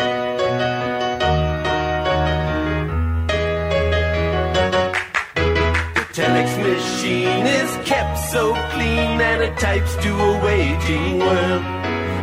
The 5.96 6.04
telex 6.18 6.48
machine 6.62 7.46
is 7.60 7.70
kept 7.84 8.16
so 8.30 8.54
clean 8.72 9.20
and 9.30 9.42
it 9.42 9.58
types 9.58 9.96
to 10.04 10.10
a 10.14 10.44
waging 10.44 11.18
world. 11.18 11.62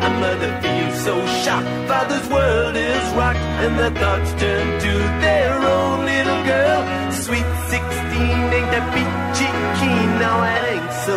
A 0.08 0.10
mother 0.24 0.52
feels 0.62 1.04
so 1.04 1.16
shocked, 1.44 1.68
father's 1.90 2.28
world 2.30 2.76
is 2.78 3.06
rocked, 3.14 3.46
and 3.64 3.78
their 3.78 3.96
thoughts 4.02 4.32
turn 4.42 4.68
to 4.80 4.94
their 5.26 5.54
own 5.76 6.06
little 6.06 6.42
girl. 6.46 6.82
Sweet 7.12 7.50
16 7.68 7.82
ain't 8.58 8.72
that 8.74 8.88
peachy 8.96 9.52
keen, 9.80 10.10
now 10.24 10.69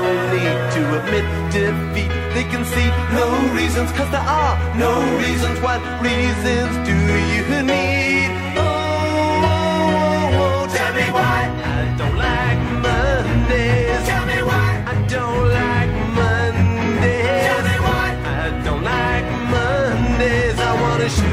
so 0.03 0.11
neat 0.33 0.59
to 0.75 0.83
admit 0.99 1.27
defeat. 1.55 2.11
They 2.35 2.45
can 2.53 2.65
see 2.75 2.89
no 3.21 3.27
reasons, 3.59 3.91
cause 3.93 4.11
there 4.11 4.29
are 4.41 4.55
no 4.85 4.93
reasons. 5.23 5.57
What 5.67 5.81
reasons 6.09 6.73
do 6.89 6.97
you 7.33 7.45
need? 7.73 8.31
Oh, 8.59 9.51
oh, 9.53 10.41
oh, 10.43 10.61
tell 10.77 10.93
me 11.01 11.07
why 11.19 11.39
I 11.77 11.83
don't 12.01 12.17
like 12.29 12.61
Mondays. 12.87 14.03
Tell 14.11 14.27
me 14.33 14.39
why 14.51 14.69
I 14.93 14.97
don't 15.15 15.47
like 15.61 15.93
Mondays. 16.19 17.43
Tell 17.49 17.63
me 17.71 17.77
why 17.87 18.07
I 18.41 18.45
don't 18.67 18.85
like 18.95 19.27
Mondays. 19.55 20.59
I 20.59 20.73
wanna 20.83 21.09
shoot. 21.17 21.32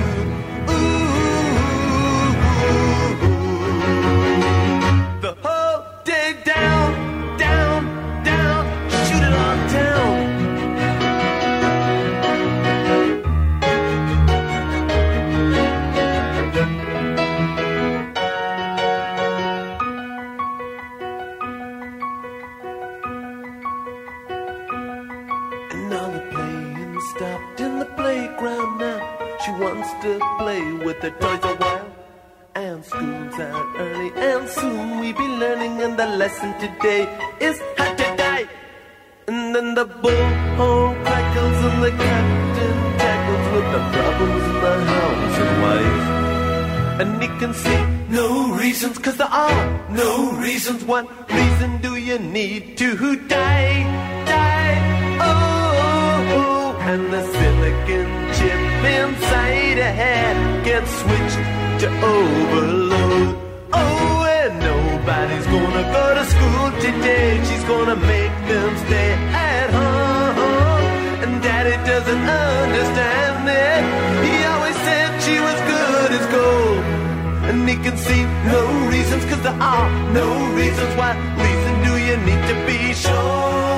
And 77.59 77.67
he 77.67 77.75
can 77.75 77.97
see 77.97 78.23
no 78.23 78.87
reasons, 78.87 79.25
cause 79.25 79.41
there 79.41 79.51
are 79.51 79.89
no 80.13 80.27
reasons. 80.55 80.95
What 80.95 81.15
reason 81.43 81.73
do 81.83 81.97
you 81.97 82.15
need 82.25 82.41
to 82.47 82.55
be 82.65 82.93
sure? 82.93 83.68